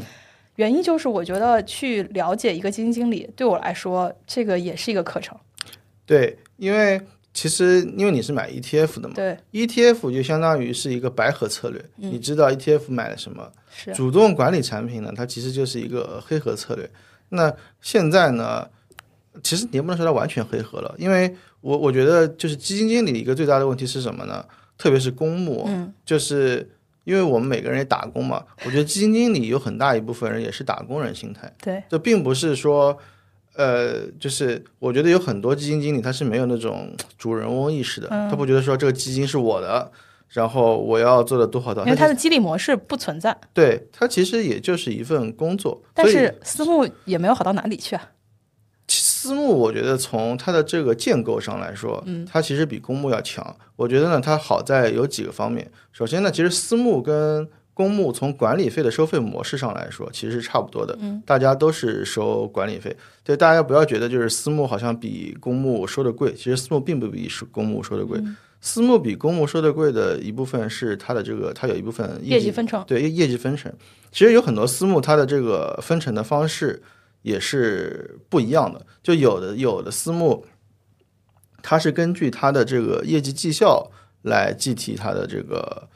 [0.58, 5.36] 原因就是我觉得去了解一个基金经理，对我来说这个也是一个课程。
[6.06, 7.02] 对，因为
[7.34, 13.52] 其实因为你是买 ETF 的嘛，对，ETF 就相当于是一个白盒策略，你知道 ETF 买了什么。
[13.76, 13.92] 是。
[13.94, 16.88] 主动管理产品呢，它其实就是一个黑盒策略。
[17.30, 17.52] 那
[17.82, 18.70] 现在呢，
[19.44, 21.36] 其实你也不能说它完全黑盒了，因为。
[21.60, 24.46] 我我觉得就是基金经理一个最大的问题是什么呢？
[24.78, 25.68] 特别是公募，
[26.06, 26.70] 就是
[27.04, 28.42] 因为我们每个人也打工嘛。
[28.64, 31.52] 我觉得基金经理有很大一部分人也是打工人心态。
[31.62, 32.96] 对，这并不是说，
[33.56, 39.92] 呃，就是我觉得有很多基金经理他是没有那种主人翁意识的，他不觉得说这个基金是我的，
[40.30, 41.88] 然后我要做的多好多好。
[41.88, 43.36] 因为他的激励模式不存在。
[43.52, 45.82] 对他其实也就是一份工作。
[45.94, 48.12] 但是私募也没有好到哪里去啊。
[49.28, 53.56] 私募，我觉得从它的这个建构上来说，嗯，它其实比公募要强。
[53.76, 55.70] 我觉得呢，它好在有几个方面。
[55.92, 60.98] 首先呢，其实私募跟公募从管理费的收费模式上来说，其实是差不多的。
[61.02, 62.96] 嗯，大家都是收管理费。
[63.24, 68.18] 对，大家不要觉得就是私募好像比公募收的贵，其实私募并不比公募收的贵。
[68.62, 72.82] 私募比公募收的贵的一部分是它的这个，它有一部分业绩分成。
[72.88, 73.72] 对，业绩分成。
[74.12, 76.82] 其实有很多私募，它的这个分成的方式。
[77.28, 80.46] 也是不一样的，就有的有的私募，
[81.62, 85.90] 它是根据它的这个业绩绩效来计提它的这个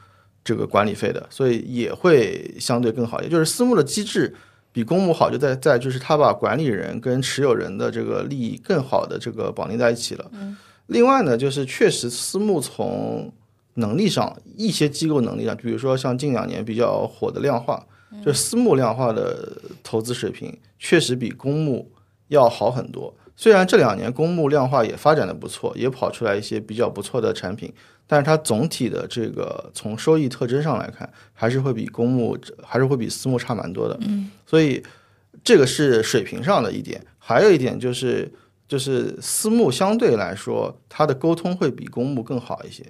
[0.44, 3.22] 这个管理费的，所以也会相对更好。
[3.22, 4.34] 也就是私募的机制
[4.72, 10.30] 比公募好，就在在就是它把管理人跟持有人的这个利益更好的这个绑定在一起了。
[10.88, 13.32] 另外呢，就是确实私募从
[13.74, 17.86] 能力上，一些机构能力上，比如说像近两年比较火的量化。
[18.24, 21.90] 就私募量化的投资水平确实比公募
[22.28, 23.14] 要好很多。
[23.34, 27.72] 虽然这两年公募量化也发展的不错，也跑出来一些比较不错的产品，
[28.06, 33.98] 但是它总体的这个从收益特征上来看，还是会比公募还是会比私募差蛮多的。
[34.02, 34.82] 嗯，所以
[35.42, 37.04] 这个是水平上的一点。
[37.18, 38.30] 还有一点就是，
[38.68, 42.84] 就是私募相对来说，它的沟通会比公募更好一些。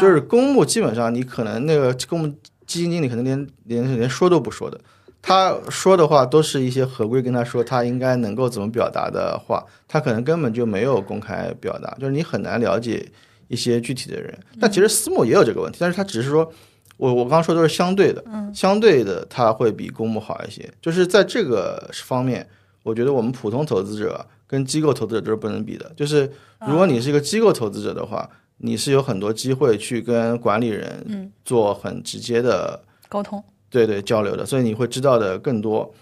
[0.00, 2.34] 就是公募基本上你可能那个公募。
[2.66, 4.80] 基金经理可能连连连说都不说的，
[5.20, 13.06] 他说的话都是一些合规跟他说他应该能够怎么表达的话，他可能根本就没有公开表达，就是你很难了解
[13.48, 14.36] 一些具体的人。
[14.60, 16.50] 但其实私募也有这个问题，但是他只是说，
[16.96, 20.68] 我我刚刚说都是相对的，相对的他会比公募好一些。
[20.80, 22.48] 就是在这个方面，
[22.82, 25.92] 我觉得我们普通投资者跟机构投资者都是不能比的。
[25.96, 26.30] 就是
[26.66, 28.28] 如果你是一个机构投资者的话。
[28.62, 35.92] 你是有很多机会去跟管理人做很直接的沟通，对对交流的，所以你会知道的更多。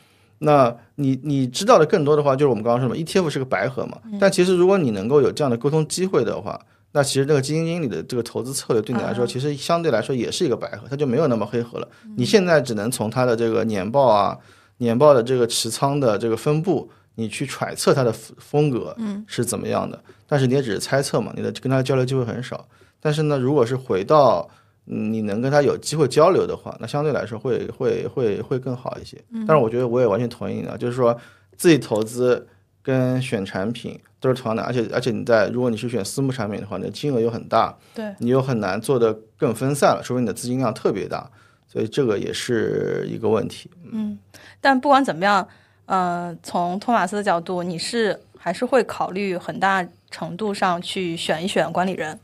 [0.43, 3.99] 那你你知道的更多的话，就是我们刚刚说嘛，ETF 是个白盒嘛。
[4.21, 6.61] 但其实如果你能够有这样的沟通机会的话，
[6.93, 11.89] 那其实这个基金经理的这个投资策略对你来说，其实相对来说也是一个白盒，它就没有那么黑盒了。
[12.17, 14.37] 你现在只能从它的这个年报啊、
[14.79, 18.97] 年报的这个持仓的这个分布，你去揣测他的风格
[19.27, 20.03] 是怎么样的。
[20.27, 22.67] 但是你也只是猜测嘛，你的跟他交流机会很少。
[23.01, 24.49] 但是呢，如果是回到
[24.85, 29.17] 你能跟他有机会交流的话，那相对来说会会会会更好一些。
[29.47, 31.17] 但是我觉得我也完全同意你的，就是说
[31.57, 32.47] 自己投资
[32.83, 41.31] 跟选产品都是同样的，而且而且你在如果你是选私募产品的话，你的金额又很大，对你又很难做的更分散了，除非你的资金量特别大，
[41.67, 43.71] 所以这个也是一个问题。
[43.93, 44.19] 嗯，
[44.61, 45.47] 但不管怎么样，
[45.91, 52.16] 呃，从托马斯的角度，你是还是会考虑很大程度上去选一选管理人。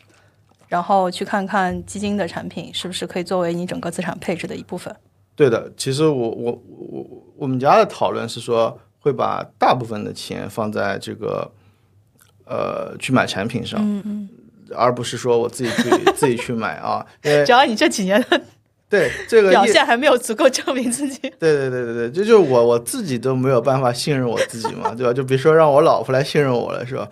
[0.68, 4.94] 然后去看看基金的产品是不是可以作为你整个资产配置的一部分。
[5.36, 7.06] 对的，其实我我我
[7.36, 11.48] 我们家的讨论是说会把大部分的钱放在这个
[12.44, 14.28] 呃去买产品上，嗯嗯，
[14.74, 17.06] 而不是说我自己去 自己去买啊。
[17.22, 18.40] 只要你这几年的
[18.88, 21.18] 对这个表现还没有足够证明自己。
[21.38, 25.12] 对对对对对，这就是我我自己都没有办法信任我自己嘛，对吧？
[25.12, 27.08] 就比如说让我老婆来信任我了，是吧？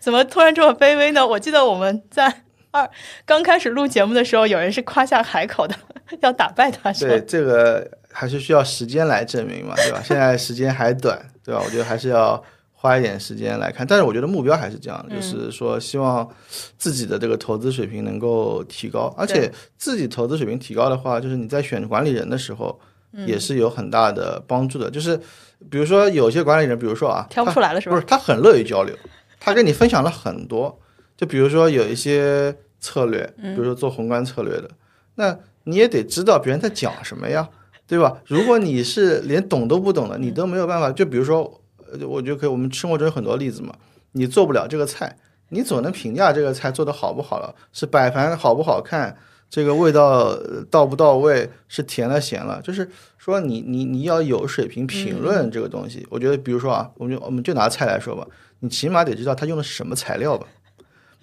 [0.00, 1.26] 怎么突然这么卑微呢？
[1.26, 2.42] 我记得我们在。
[2.70, 2.86] 二
[3.24, 5.74] 刚开始录节目的时候，有人是夸下海口的，
[6.20, 6.92] 要打败他。
[6.92, 10.02] 对，这个还是需要时间来证明嘛，对吧？
[10.04, 11.62] 现在时间还短，对吧？
[11.64, 12.42] 我觉得还是要
[12.80, 13.84] 花一点时间来看。
[13.84, 16.28] 但是我觉得目标还是这样，就是说希望
[16.76, 22.78] 自己的这个投资水平能够提高，而且自己投资水平提高的话，就是你在选管理人的时候
[23.26, 24.88] 也是有很大的帮助的。
[24.88, 25.20] 就是
[25.68, 27.96] 比如说有些管理人，比如说啊，挑不出来了是吧？
[27.96, 28.94] 不是，他很乐于交流，
[29.40, 30.78] 他跟你分享了很多。
[31.16, 34.70] 就比如说有一些策略，比如说做宏观策略的，
[35.16, 37.48] 那你也得知道别人在讲什么呀，
[37.88, 38.16] 对吧？
[38.26, 40.92] 如果你是连懂都不懂的，你都没有办法。
[40.92, 41.60] 就比如说，
[42.08, 43.74] 我觉得可以，我们生活中有很多例子嘛。
[44.12, 45.16] 你做不了这个菜，
[45.50, 49.16] 你总能评价这个菜做的好不好了，是摆盘好不好看，
[49.50, 50.34] 这个味道
[50.70, 52.60] 到不到位，是甜了咸了。
[52.62, 56.06] 就是说，你你你要有水平评论这个东西。
[56.10, 58.26] 我觉得，比如说啊，我们就我们就拿菜来说吧，
[58.60, 60.46] 你起码得知道它用的是什么材料吧。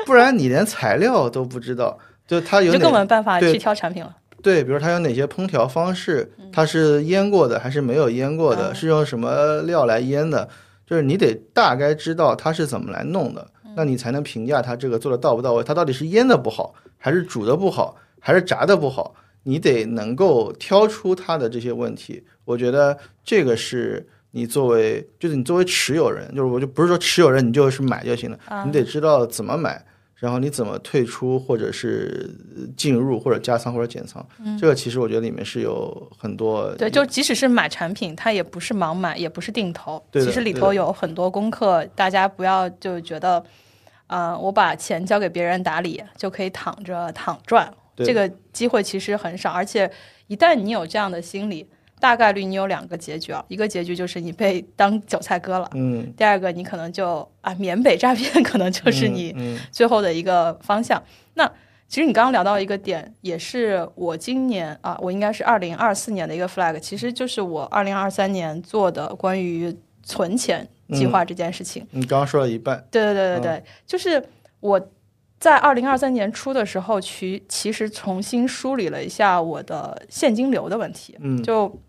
[0.05, 1.97] 不然你连材料都不知道，
[2.28, 4.16] 就它有就更没办法去挑产品了。
[4.46, 10.48] 对，比如它有哪些烹调方式，它是腌过的还是没有腌过的，是用什么料来腌的，
[10.86, 15.64] 就是你得大概知道它是怎么来弄的，那你才能评价它这个做的到不到位。
[15.64, 19.16] 它到底是腌的不好，还是煮的不好，还是炸的不好？
[19.41, 22.24] 你得能够挑出它的这些问题。
[22.43, 29.84] 我觉得这个是你作为，就是你作为持有人，就是我就不是说持有人你就是买就行了，你得知道怎么买。
[30.26, 32.28] 然后你怎么退出，或者是
[32.76, 34.26] 进入，或者加仓，或者减仓？
[34.59, 36.73] 这个其实我觉得里面是有很多。
[36.78, 40.03] 对，就即使是买产品，它也不是盲买，也不是定投。
[40.11, 43.45] 其实里头有很多功课，大家不要就觉得，
[44.07, 49.51] 呃，我把钱交给别人打理就可以躺着躺赚，这个机会其实很少。
[49.51, 49.88] 而且
[50.26, 51.67] 一旦你有这样的心理。
[52.00, 59.36] 大概率你有两个结局啊，一个结局就是你被当韭菜割了，嗯，第二个你可能就啊缅北诈骗可能就是你
[59.72, 61.02] 最后的一个方向。
[61.34, 61.50] 那
[61.88, 71.86] 其实你刚刚聊到一个点，也是我今年啊，我应该是二零二四年的一个 flag，其实就是我二零二三年做的关于存钱计划这件事情。
[71.91, 74.22] 你刚刚说了一半，对对对对对，就是
[74.60, 74.80] 我
[75.39, 81.79] 在二零二三年初的时候，其其实重新梳理了一下我的现金流的问题，嗯，就。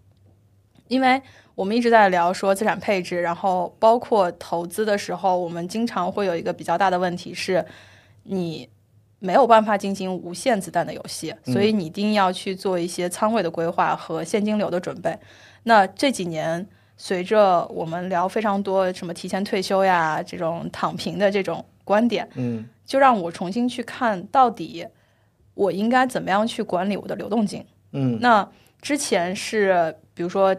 [0.88, 1.20] 因为
[1.56, 7.66] 我们一直在聊说资产配置，然后包括投资的时候，我们经常会有一个比较大的问题是，
[8.22, 8.68] 你
[9.18, 15.18] 没有办法进行无限子弹的游戏，所以你一定要去做一些仓位的规划和现金流的准备。
[15.64, 16.64] 那这几年
[16.96, 24.86] 随着我们聊非常多什么提前退休呀这种躺平的这种观点，嗯，就让我重新去看到底
[25.52, 27.62] 我应该怎么样去管理我的流动性。
[27.92, 28.48] 嗯，那
[28.80, 30.56] 之前是比如说。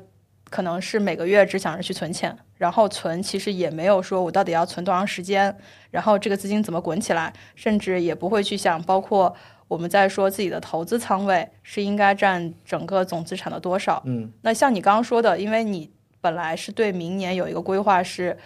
[0.50, 5.54] 可能是每个月只想着去存钱，然后存其实也没有说我到底要存多长时间，
[5.92, 9.36] 然后这个资金怎么滚起来，甚至也不会去想，包括
[9.68, 14.02] 我们在说自己的投资仓位是应该占整个总资产的多少。
[14.06, 18.38] 嗯，那像你刚刚说的，因为你本来是对明年有一个规划，是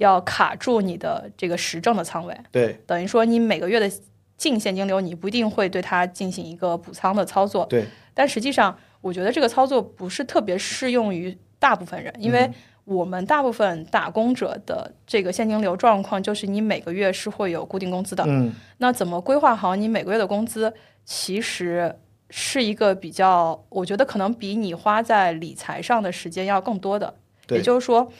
[0.00, 3.90] 要卡住你的这个实证的仓位，对，等于说你每个月的
[4.36, 8.76] 净现金流，你不一定会对它进行一个补仓的操作，对，但实际上。
[9.02, 12.50] 我觉得这个操作不是特别适用于大部分人，因为
[12.84, 18.22] 我们大部分打工者的这个现金流状况就是你每个月是会有固定工资的。
[18.26, 20.70] 嗯，那怎么规划好你每个月的工资？
[21.06, 21.96] 其实
[22.28, 27.14] 是一个比较，我觉得可能比你花在理财上的时间要更多的。
[27.48, 28.12] 也就是说，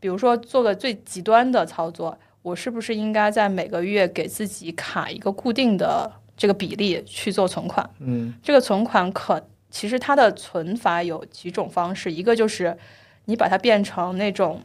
[0.00, 7.88] 比如说做个最极端的操作，我是不是应该在每个月给自己卡一个固定的这个比例去做存款？
[7.98, 12.76] 嗯，这个存款可其实它的存法有几种方式，一个就是
[13.24, 14.62] 你把它变成那种。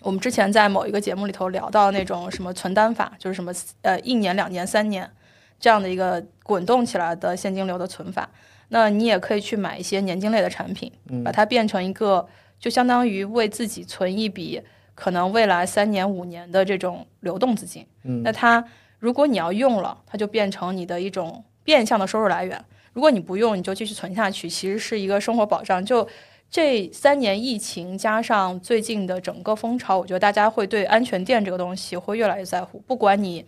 [0.00, 5.10] 我们之前在某一个节目里头聊到那种什么存单法，就是什么呃一年、两年、三年
[5.58, 8.30] 这样的一个滚动起来的现金流的存法。
[8.68, 10.90] 那你也可以去买一些年金类的产品，
[11.24, 12.24] 把它变成一个
[12.58, 14.60] 就相当于为自己存一笔
[14.94, 17.86] 可能未来三年、五年的这种流动资金。
[18.24, 18.64] 那它
[18.98, 22.58] 如果你要用了，它就变成你的一种变相的收入来源；
[22.92, 25.84] 如果你不用，你就继续存下去，其实是一个生活保障。
[25.84, 26.06] 就
[26.50, 32.82] 这三年疫情加上最近的整个风潮，我觉得大家会对安全垫这个东西会越来越在乎。
[32.86, 33.44] 不管你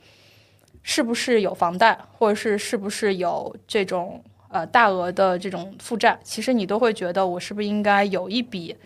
[0.82, 8.76] 是不是有房贷，或者是是不是有这种呃大额的这种负债，其实你都会觉得我是不是应该有一笔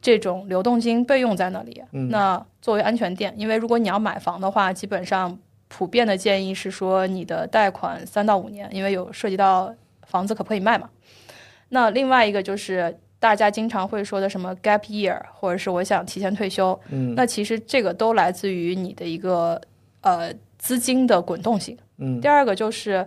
[0.00, 1.82] 这种流动金备用在那里？
[1.90, 5.38] 那作为安全垫，因为如果你要买房的话，基本上
[5.68, 9.74] 普遍的建议是说你的贷款三到五年，因为有涉及到
[10.06, 10.88] 房子可不可以卖嘛。
[11.68, 12.98] 那另外一个就是。
[13.20, 19.60] 大家经常会说的什么 gap year，或者是我想提前退休，嗯，那其实这个都来自于你的一个
[20.02, 21.76] 呃资金的滚动性。
[21.96, 23.04] 嗯，第二个就是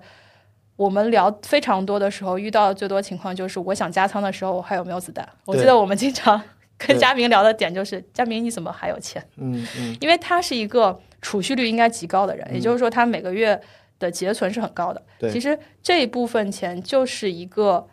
[0.76, 5.26] 我们聊非常多的时候遇到最多情况就是我想加仓的时候我还有没有子弹？
[5.46, 6.42] 我记得我们经常
[6.88, 9.24] 跟嘉明聊的点就是嘉明你怎么还有钱？
[9.38, 13.60] 嗯嗯，因为他是一个储蓄率应该极高的人，也就是说他每个月
[14.00, 15.02] 的结存是很高的。
[15.20, 17.88] 对，其实这一部分钱就是一个。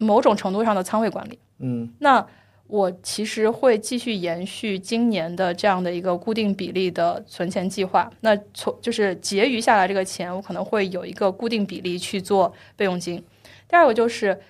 [0.00, 2.24] 某种程度上的仓位管理，嗯，那
[2.68, 8.08] 我其实会继续延续今年的这样的一个固定比例的存钱计划。
[8.20, 13.20] 那从就是结余下来这个钱，我可能会有一个固定比例去做备用金。
[13.68, 14.40] 第二个就是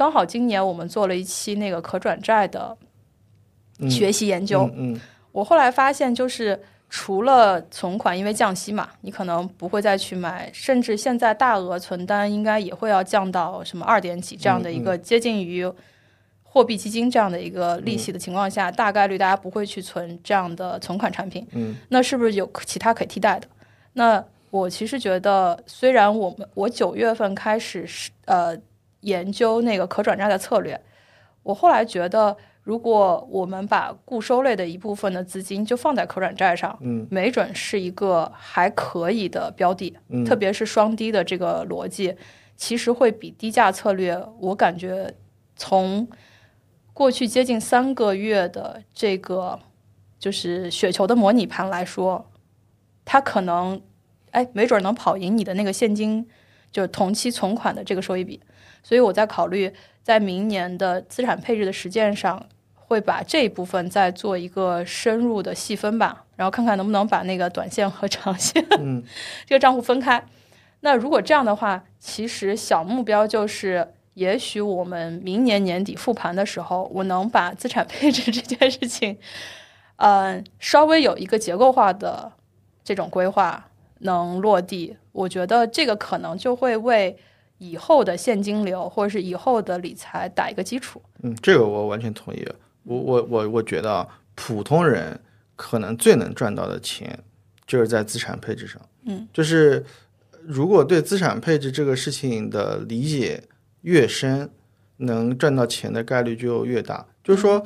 [0.00, 2.74] 刚好今年我们做了一期那个可转债的
[3.90, 4.98] 学习研究，嗯，
[5.30, 6.58] 我后来发现就是。
[6.92, 15.64] 除了存款，因为降息嘛，你可能不会再去买，甚至现在大额存单应该也会要降到什么二点几这样的一个接近于
[16.42, 21.46] 货币基金这样的一个利息的情况下，大概率大家不会去存这样的存款产品。
[21.52, 23.46] 嗯，那是不是有其他可以替代的？
[23.92, 28.56] 那我其实觉得，虽然我们我九月份开始是呃
[29.00, 30.80] 研究那个可转债的策略，
[31.42, 32.36] 我后来觉得。
[32.62, 42.14] 如果我们把固收类的一部分的资金就放在可转债上，嗯，没准是一个还可以的标的，嗯，特别是双低的这个逻辑，
[42.56, 45.12] 其实会比低价策略，我感觉
[45.56, 46.06] 从
[46.92, 49.58] 过去接近三个月的这个
[50.18, 52.30] 就是雪球的模拟盘来说，
[53.06, 53.80] 它可能
[54.32, 56.28] 哎，没准能跑赢你的那个现金，
[56.70, 58.38] 就是同期存款的这个收益比，
[58.82, 59.72] 所以我在考虑
[60.02, 62.44] 在明年的资产配置的实践上。
[62.90, 68.60] 会把这一部分再做一个深入的细分吧，然后看看能不能把那个短线和长线
[69.46, 70.20] 这个账户分开。
[70.80, 79.16] 那如果这样的话，其实小目标就是，也许我们明年年底复盘的时候，我能把资产配置这件事情，
[79.98, 82.32] 嗯，稍微有一个结构化的
[82.82, 83.68] 这种规划
[84.00, 84.96] 能落地。
[85.12, 87.16] 我觉得这个可能就会为
[87.60, 91.00] 以后的现金流或者是以后的理财打一个基础。
[91.22, 92.44] 嗯，这个我完全同意。
[92.82, 95.20] 我我我我觉得啊，普通人
[95.54, 97.18] 可能最能赚到的钱，
[97.66, 98.80] 就是在资产配置上。
[99.04, 99.84] 嗯，就是
[100.42, 103.44] 如果对资产配置这个事情的理解
[103.82, 104.50] 越深，
[104.96, 107.06] 能赚到钱的概率就越大。
[107.22, 107.62] 就是说，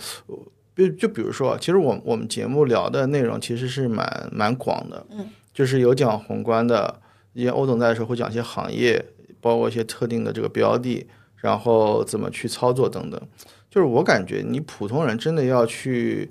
[0.74, 5.06] 就就比如说，其实我我们节目聊的内容其实是蛮蛮广的。
[5.10, 7.00] 嗯，就是有讲宏观的，
[7.32, 9.02] 因为欧总在的时候会讲一些行业，
[9.44, 13.20] 包括一些特定的这个标的，然后怎么去操作等等。
[13.68, 16.30] 就是我感觉，你普通人真的要去，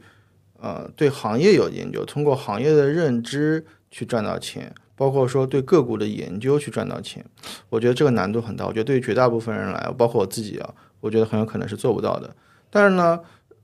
[0.59, 7.23] 呃，对行业有研究，通过行业的认知去赚到钱，包括说对个股的研究去赚到钱，
[7.69, 8.65] 我觉得这个难度很大。
[8.65, 12.35] 我觉得对于绝大部分人来，包括我自己啊，我觉得很有可能是做不到的。
[12.71, 13.19] 但是呢，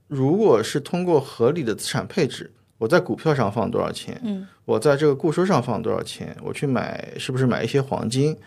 [0.08, 8.38] 如果是通过合理的资产配置，我在股票上放多少钱，嗯，我在这个固收上放多少钱，我去买是不是买一些黄金，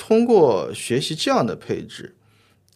[0.00, 2.16] 通过学习这样的配置。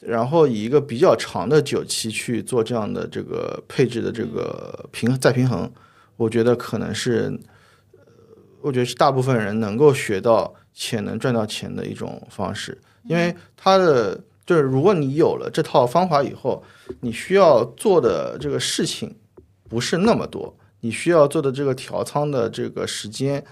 [0.07, 5.73] 然后以一个比较长的久期去做这样的这个配置的这个平再平衡，
[6.19, 7.33] 我觉得可能是，
[8.61, 12.79] 我觉得是大部分人能够学到且能赚到钱的一种方式。
[13.05, 16.63] 因为它的就是如果你有了这套方法以后，
[17.01, 19.17] 你需要做的这个事情
[19.71, 23.43] 不是那么多，你需要做的这个调仓的这个时间，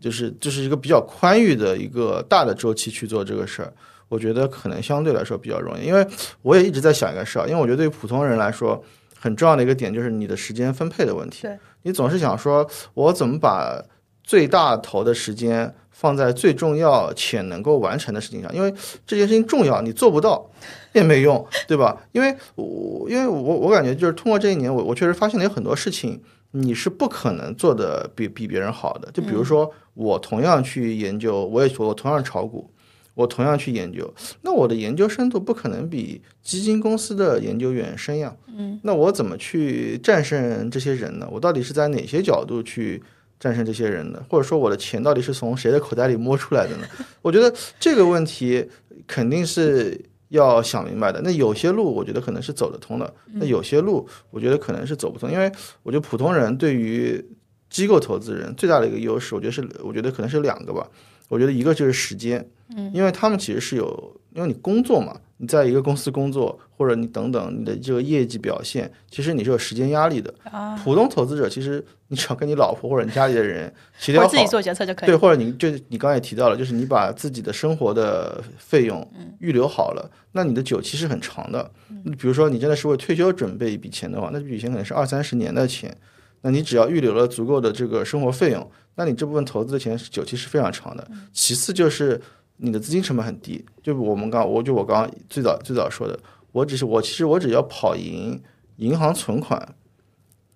[0.00, 3.72] 就是就是一个比较宽裕的一个大的周期去做这个事儿。
[4.08, 5.84] 我觉得可能相对来说比较容易。
[5.84, 6.06] 因为
[6.42, 8.80] 我也一直在想一个事儿，因为我觉得对于普通人来说，
[9.18, 11.42] 很重要的一个点就是你的时间分配的问题。
[11.42, 13.82] 对，你总是想说，我怎么把
[14.22, 18.54] 最大头的时间放在最重要且能够完成的事情上？
[18.54, 18.72] 因为
[19.04, 20.48] 这件事情重要，你做不到
[20.92, 22.00] 也没用，对吧？
[22.12, 26.22] 因为我因为我我感觉就是通过这一年，我我确实发现了有很多事情。
[26.58, 29.10] 你是不可能做的比比别人好的。
[29.12, 32.70] 就比如说，我同样去研究，我也说，我同样炒股，
[33.14, 38.34] 我同样去研究，那我的研究深度不可能比基金公司的研究员深呀。
[38.56, 41.28] 嗯，那我怎么去战胜这些人呢？
[41.30, 43.02] 我到底是在哪些角度去
[43.38, 44.24] 战胜这些人呢？
[44.30, 46.86] 或者说，我的钱到底是从谁的口袋里摸出来的呢？
[47.22, 48.68] 我觉得这个问题
[49.06, 50.00] 肯定是。
[50.28, 55.50] 要想明白的，那有些路我觉得可能是走得通的，那有些路我觉得可能是走不通，因为
[55.82, 57.24] 我觉得普通人对于
[57.68, 60.88] 机构投资人最大的一个优势，我觉得是我觉得可能是两个吧，
[61.28, 62.46] 我觉得一个就是时间，
[62.76, 65.20] 嗯，因为他们其实是有，因为你工作嘛。
[65.38, 70.32] 你在一个公司工作，或者你等等，你的这个业绩表现，其实你是有时间压力的。
[70.50, 73.70] 啊，普通投资者其实你只要跟你老婆或者你家里的人
[74.00, 75.08] 协调好，自己做决策就可以。
[75.08, 79.06] 对，或者你就你刚才也提到了，就是你把自己的生活的费用
[79.40, 81.70] 预留好了，那你的久期是很长的。
[82.04, 85.94] 你比如说你真的是为退休准备一笔钱的话，那这笔钱可能是二三十年的钱，
[86.40, 91.08] 那你只要预留了足够的这个生活费用，那你这部分投资的钱是久期是非常长的。
[91.32, 92.20] 其次就是。
[92.58, 96.18] 你的资金成本很低，就我们刚，我就我刚刚最早最早说的，
[96.52, 98.42] 我只是我其实我只要跑赢
[98.76, 99.74] 银行存款，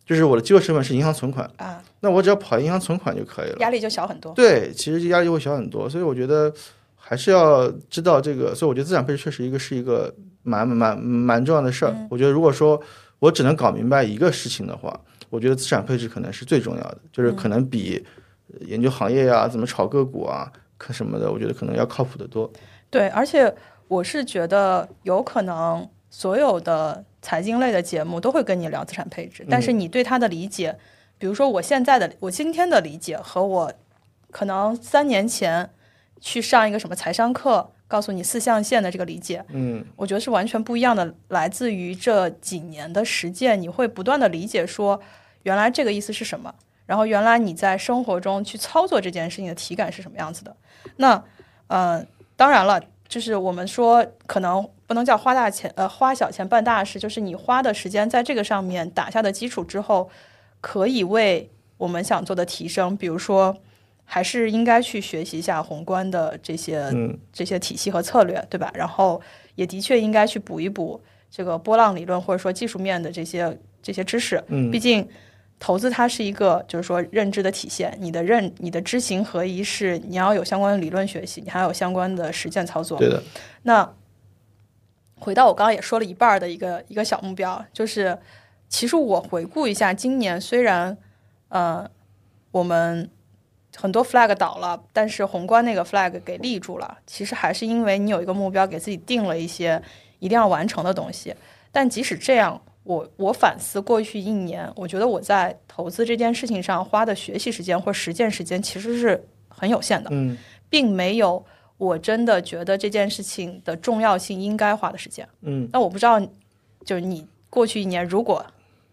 [0.06, 4.32] 就是我的机构成本是银行存款啊，那我只要跑银行存款就可以了，压力就小很多。
[4.32, 6.50] 对，其实压力会小很多，所以我觉得
[6.96, 10.10] 还是要知道这个，所以我觉得资产配置确实一个是一个
[10.42, 11.94] 蛮蛮蛮重要的事儿。
[12.08, 12.80] 我觉得如果说
[13.18, 18.02] 我只能搞明白一个事情的话，我觉得资产配置可能是最重要的，就是可能比
[18.60, 20.50] 研究行业呀、怎么炒个股啊。
[20.78, 22.50] 可什么的，我觉得可能要靠谱的多。
[22.88, 23.54] 对，而且
[23.86, 30.74] 我是觉得有可能所有的财经类的节目都会跟你聊资产配置，但是你对它的理解，
[31.18, 33.70] 比如说我现在的我今天的理解和我
[34.30, 35.68] 可能三年前
[36.18, 41.14] 去上一个什么财商课，告诉你四象限的这个理解，嗯，我觉得是完全不一样的。
[41.28, 44.98] 来自于这几年的实践，你会不断的理解说，
[45.42, 46.54] 原来这个意思是什么，
[46.90, 50.56] 然后原来你在生活中去操作这件事情的体感是什么样子的。
[50.96, 51.22] 那，
[51.68, 60.10] 呃，当然了，就是我们说可能不能叫花大钱，呃，花小钱办大事，就是你花的时间在这个上面打下的基础之后，
[60.60, 63.56] 可以为我们想做的提升，比如说，
[64.04, 66.92] 还是应该去学习一下宏观的这些
[67.32, 68.68] 这些体系和策略，对吧？
[68.74, 69.22] 然后
[69.54, 75.08] 也的确应该去补一补这个波浪理论或者说技术面的这些这些知识，嗯，毕竟。
[75.60, 77.94] 投资它是一个，就是说认知的体现。
[78.00, 82.98] 你的认，你的知行合一，是你要有相关的理论学习，你还有相关的实践操作。
[82.98, 83.22] 对的。
[83.62, 83.88] 那
[85.16, 88.18] 回到我刚刚也说了一半的一个一个小目标，就是
[88.70, 90.96] 其实我回顾一下今年，虽然
[91.50, 91.86] 呃
[92.50, 93.10] 我们
[93.76, 96.96] 很多 flag 倒了，但是宏观那个 flag 给立住了。
[97.06, 99.82] 其实还是因为你有一个目标，给自己定了一些
[100.20, 101.34] 一定要完成的东西。
[101.70, 102.62] 但即使这样。
[102.90, 110.36] 我我反思过去一年，我觉得我在投资这件事情上花的学习时间或实践时间其实是很有限的，嗯，
[110.68, 111.44] 并没有
[111.78, 115.68] 我真的觉得这件事情的重要性应该花的时间，嗯。
[115.72, 116.20] 那我不知道，
[116.84, 118.44] 就是你过去一年，如果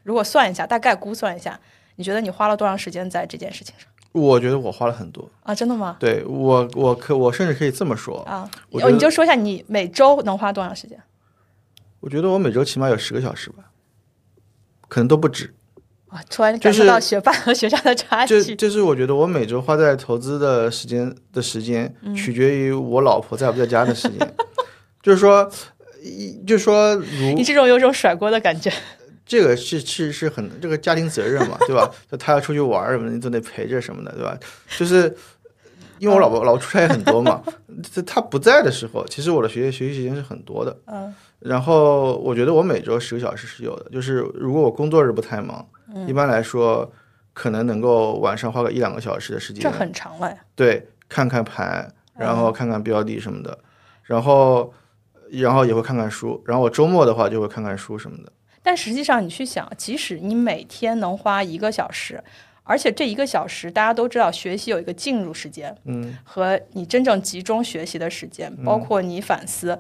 [0.03, 1.59] 如果算一下，大概估算一下，
[1.95, 3.89] 你觉得你花了多长时间在这件事情上？
[4.11, 5.97] 我觉得我花了很多啊，真的吗？
[5.99, 11.01] 对我，我可我甚至可以这么说啊，你就说一下你每周能花多长时间？
[11.99, 13.63] 我觉得我每周起码有十个小时吧。
[14.87, 15.53] 可能都不止
[16.09, 16.21] 啊！
[16.29, 18.41] 突然感受到学霸和学渣的差距。
[18.41, 24.33] 就就是我觉得我每周花在投资的时间的时间，取决于我老婆在不在家的时间。
[25.03, 25.49] 就是说，
[26.01, 28.71] 一就是说，如你这种有种甩锅的感觉。
[29.25, 31.89] 这个是是是很这个家庭责任嘛， 对吧？
[32.09, 34.37] 就他要出去玩什么的，你总得陪着什么的，对吧？
[34.77, 35.13] 就是
[35.99, 37.43] 因为我老婆老婆出差也很多嘛，
[38.07, 40.77] 他不在的时候，其实我的学习学习时间是很多的。
[40.85, 41.13] 嗯。
[41.39, 45.65] 然后我觉得我每周十个小时是有的，就是如果我工作日不太忙，
[46.07, 46.91] 一般来说
[47.33, 49.61] 可能能够晚上花个一两个小时的时间。
[49.61, 50.37] 这很长了呀。
[50.55, 53.55] 对，看看盘，然后看看标的什么的，
[54.03, 54.73] 然后
[55.29, 58.31] 然后也会看看书，然后我周末的话就会看看书什么的。
[58.63, 62.21] 但实际上你去想，即使你每天能花一个小时，
[62.63, 69.77] 而且这一个小时大家都知道，学习有一个进入时间，嗯，和你真正集中学习的时间，包括你反思。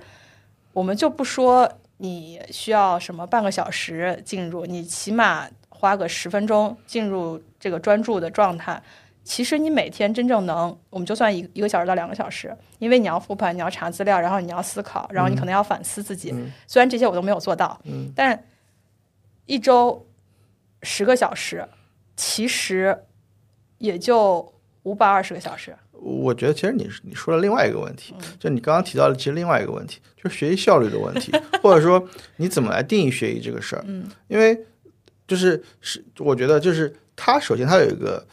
[0.77, 1.67] 我们就不说
[1.97, 8.79] 你需要什么半个小时进入，你起码花个十分钟进入这个专注的状态，
[9.23, 16.31] 其实你每天真正能，我们就算一一个小时到两个小时，因为你要复盘，你要查资料，然后你要思考，然后你可能要反思自己。
[16.67, 17.81] 虽然这些我都没有做到，
[18.15, 18.39] 但
[19.47, 20.05] 一周
[20.83, 21.67] 十个小时，
[22.15, 22.95] 其实
[23.79, 25.75] 也就五百二十个小时。
[26.01, 32.03] 我觉得其实你你说了另外一个问题，就你刚刚提到的，其实另外一个问题就是学习效率的问题，或者说
[32.37, 33.83] 你怎么来定义学习这个事儿？
[33.87, 34.57] 嗯，因为
[35.27, 38.25] 就是是我觉得就是它首先它有一个。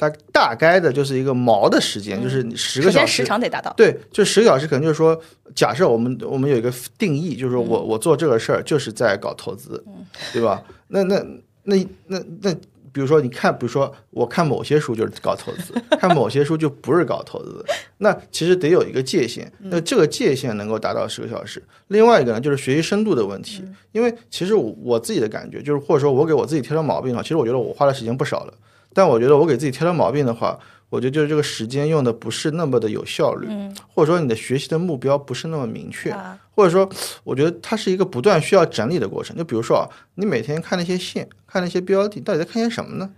[0.00, 3.74] 大大概的就是一个毛的时间，就是十个小时，时长得达到。
[3.76, 5.20] 对，就十个小时，可能就是说，
[5.56, 9.84] 假设我们我们有一个定义，就是说我我做这个事儿就是在搞投资，
[10.32, 10.62] 对吧？
[10.86, 11.20] 那那
[11.64, 12.54] 那那那，
[12.92, 17.64] 比如说你看，比如说我看某些书就是搞投资， 看某些书就不是搞投资，
[17.98, 21.62] 那其实得有一个界限，那这个界限能够达到十个小时。
[21.88, 23.62] 另外一个呢，就是学习深度的问题，
[23.92, 28.54] 因为其实我自己的感觉就是，或者说我给我自己挑挑毛病的话，其实我觉得我花的时间不少了。
[28.94, 30.58] 但我觉得我给自己挑挑毛病的话，
[30.90, 33.46] 我觉得就是这个时间用的不是那么的有效率，
[33.94, 36.16] 或者说你的学习的目标不是那么明确，
[36.54, 36.88] 或者说
[37.24, 39.36] 我觉得它是一个不断需要整理的过程。
[39.36, 39.84] 就比如说啊，
[40.14, 43.10] 你每天看那些线，看那些标的，到底在看些什么呢？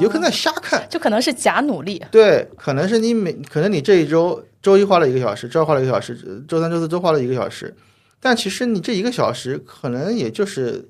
[0.00, 2.02] 有可能在瞎看，就可能是假努力。
[2.10, 7.76] 对，可能是你每可能你这一周周一花了一个小时，周二花了一个小时，周三、周四都花了一个小时，
[8.18, 10.88] 但其实你这一个小时可能也就是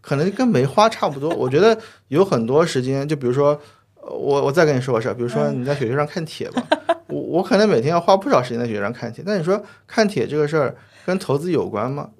[0.00, 1.30] 可能跟没花差不多。
[1.34, 1.76] 我觉得
[2.08, 3.60] 有很多时间，就比如说。
[4.06, 6.62] 我我再跟你说个事儿，比如说你在雪球上看帖吧，
[7.08, 9.24] 我我可能每天要花不少时间在雪球上看帖。
[9.26, 10.76] 但你说看帖这个事儿
[11.06, 12.10] 跟投资有关吗？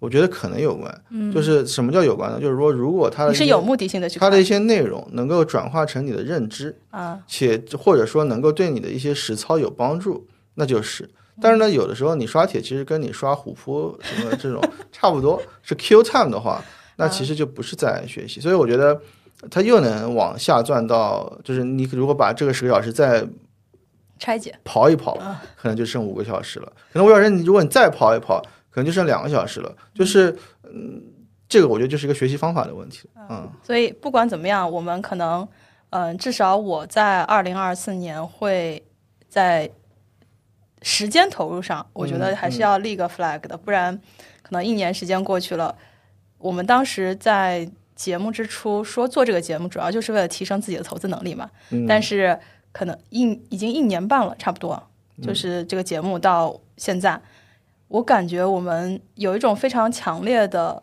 [0.00, 1.02] 我觉得可能有关。
[1.32, 2.38] 就是什么叫有关呢？
[2.38, 11.08] 就是说如果它的是有目的性的，它的一些内容能够转化成你的认知啊，且或者说能够对你的一些实操有帮助，那就是。
[11.40, 16.62] 但是呢，有的时候你刷帖其实跟你刷虎扑什么这种 差不多，是 Q time 的话，
[16.96, 18.40] 那其实就不是在学习。
[18.40, 19.00] 所以我觉得。
[19.50, 23.26] 它又能往下转到，就是你如果把这个十个小时再
[24.18, 25.16] 拆解跑一跑，
[25.56, 26.72] 可能就剩五个小时了。
[26.92, 28.40] 可能五小时，你如果你再跑一跑，
[28.70, 29.76] 可能就剩两个小时了。
[29.92, 31.02] 就是嗯，
[31.48, 33.08] 这个我觉得就是一个学习方法的问题。
[33.28, 35.46] 嗯，所以不管怎么样，我们可能
[35.90, 38.82] 嗯，至少我在二零二四年会
[39.28, 39.68] 在
[40.82, 44.00] 时间投入上，我觉得还是要立个 flag 的，不然
[44.42, 45.76] 可能一年时间过去了，
[46.38, 47.68] 我们当时在。
[47.96, 51.50] 节目之初说做这个节目，主要就是为了提升自己的投资能力嘛。
[51.88, 52.38] 但是
[52.72, 54.80] 可能一已经一年半了，差不多，
[55.22, 57.20] 就是这个节目到现在，
[57.88, 60.82] 我感觉我们有一种非常强烈的。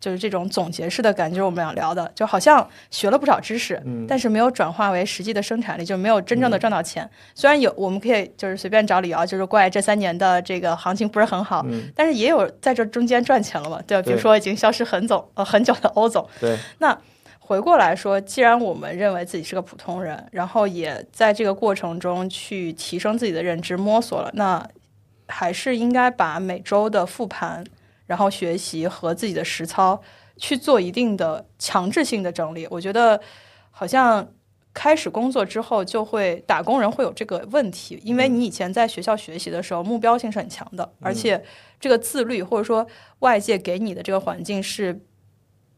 [0.00, 7.08] 就是这种总结式的感觉，就是我们俩聊的，就好像学了不少知识，但是没有转化为实际的生产力，就没有真正的赚到钱。
[7.34, 14.02] 虽然有，我们可以就是随便找理由，就是怪这三年的这个行情不是很好，但是也有在这中间赚钱了嘛，对吧？
[14.02, 16.56] 比如说已经消失很总呃很久的欧总，对。
[16.78, 16.96] 那
[17.40, 24.64] 回过来说，既然我们认为自己是个普通人，然后也在这个过程中去提升自己的认知、摸索了，那
[25.26, 27.64] 还是应该把每周的复盘。
[28.08, 30.02] 然后学习和自己的实操
[30.38, 33.20] 去做一定的强制性的整理，我觉得
[33.70, 34.26] 好像
[34.72, 41.44] 开始工作之后就会打工人会有这个问题，因为你以前在学校学习的时候目标性是很强的，而且
[41.78, 42.86] 这个自律或者说
[43.18, 44.98] 外界给你的这个环境是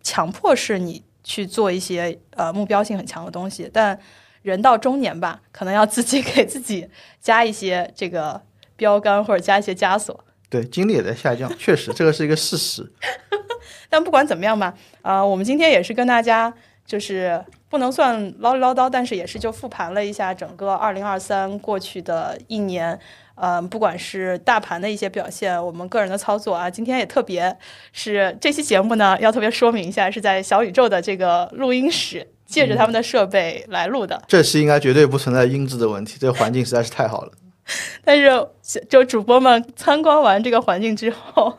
[0.02, 3.98] 强迫是你去做一些呃目标性很强的东西，但
[4.42, 6.88] 人到中年吧，可能要自己给自己
[7.20, 8.40] 加一些这个
[8.76, 10.24] 标杆或者加一些枷锁。
[10.50, 12.92] 对，精力也在下降，确实，这个是一个事实。
[13.88, 16.52] 但不管怎么样吧，啊，我们今天也是跟大家，
[16.84, 22.98] 就是不能算唠唠叨，但是也是就复盘了一下整个二零二三过去的一年，
[23.36, 27.56] 嗯，不管是大盘的一些表现，我们个人的操作啊，今天也特别
[27.92, 34.20] 是这期节目呢，要特别说明一下，是在小宇宙的这个录音室，借着他们的设备来录的。
[34.26, 37.32] 这期应该绝对不存在音质的问题，这个环境实在是太好了。
[38.04, 41.58] 但是，就主播们参观完这个环境之后，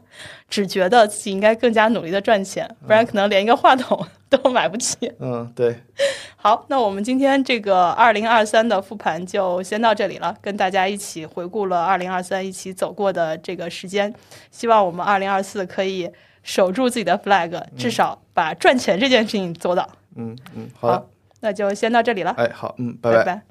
[0.50, 5.12] 只觉得自己应该更加努力的赚钱，不然可能连一个话筒 都买不起。
[5.20, 5.76] 嗯，对。
[6.36, 14.14] 好，那我们今天这个二零二三的复盘就先到这里了，跟大家一起回顾了二零二三一起走过的这个时间。
[14.50, 16.10] 希望我们二零二四可以
[16.44, 19.88] 守住自己的 flag，至少把赚钱这件事情做到。
[20.16, 21.08] 嗯嗯，好，
[21.40, 22.32] 那就先到这里了。
[22.32, 23.42] 哎，好，嗯，拜拜。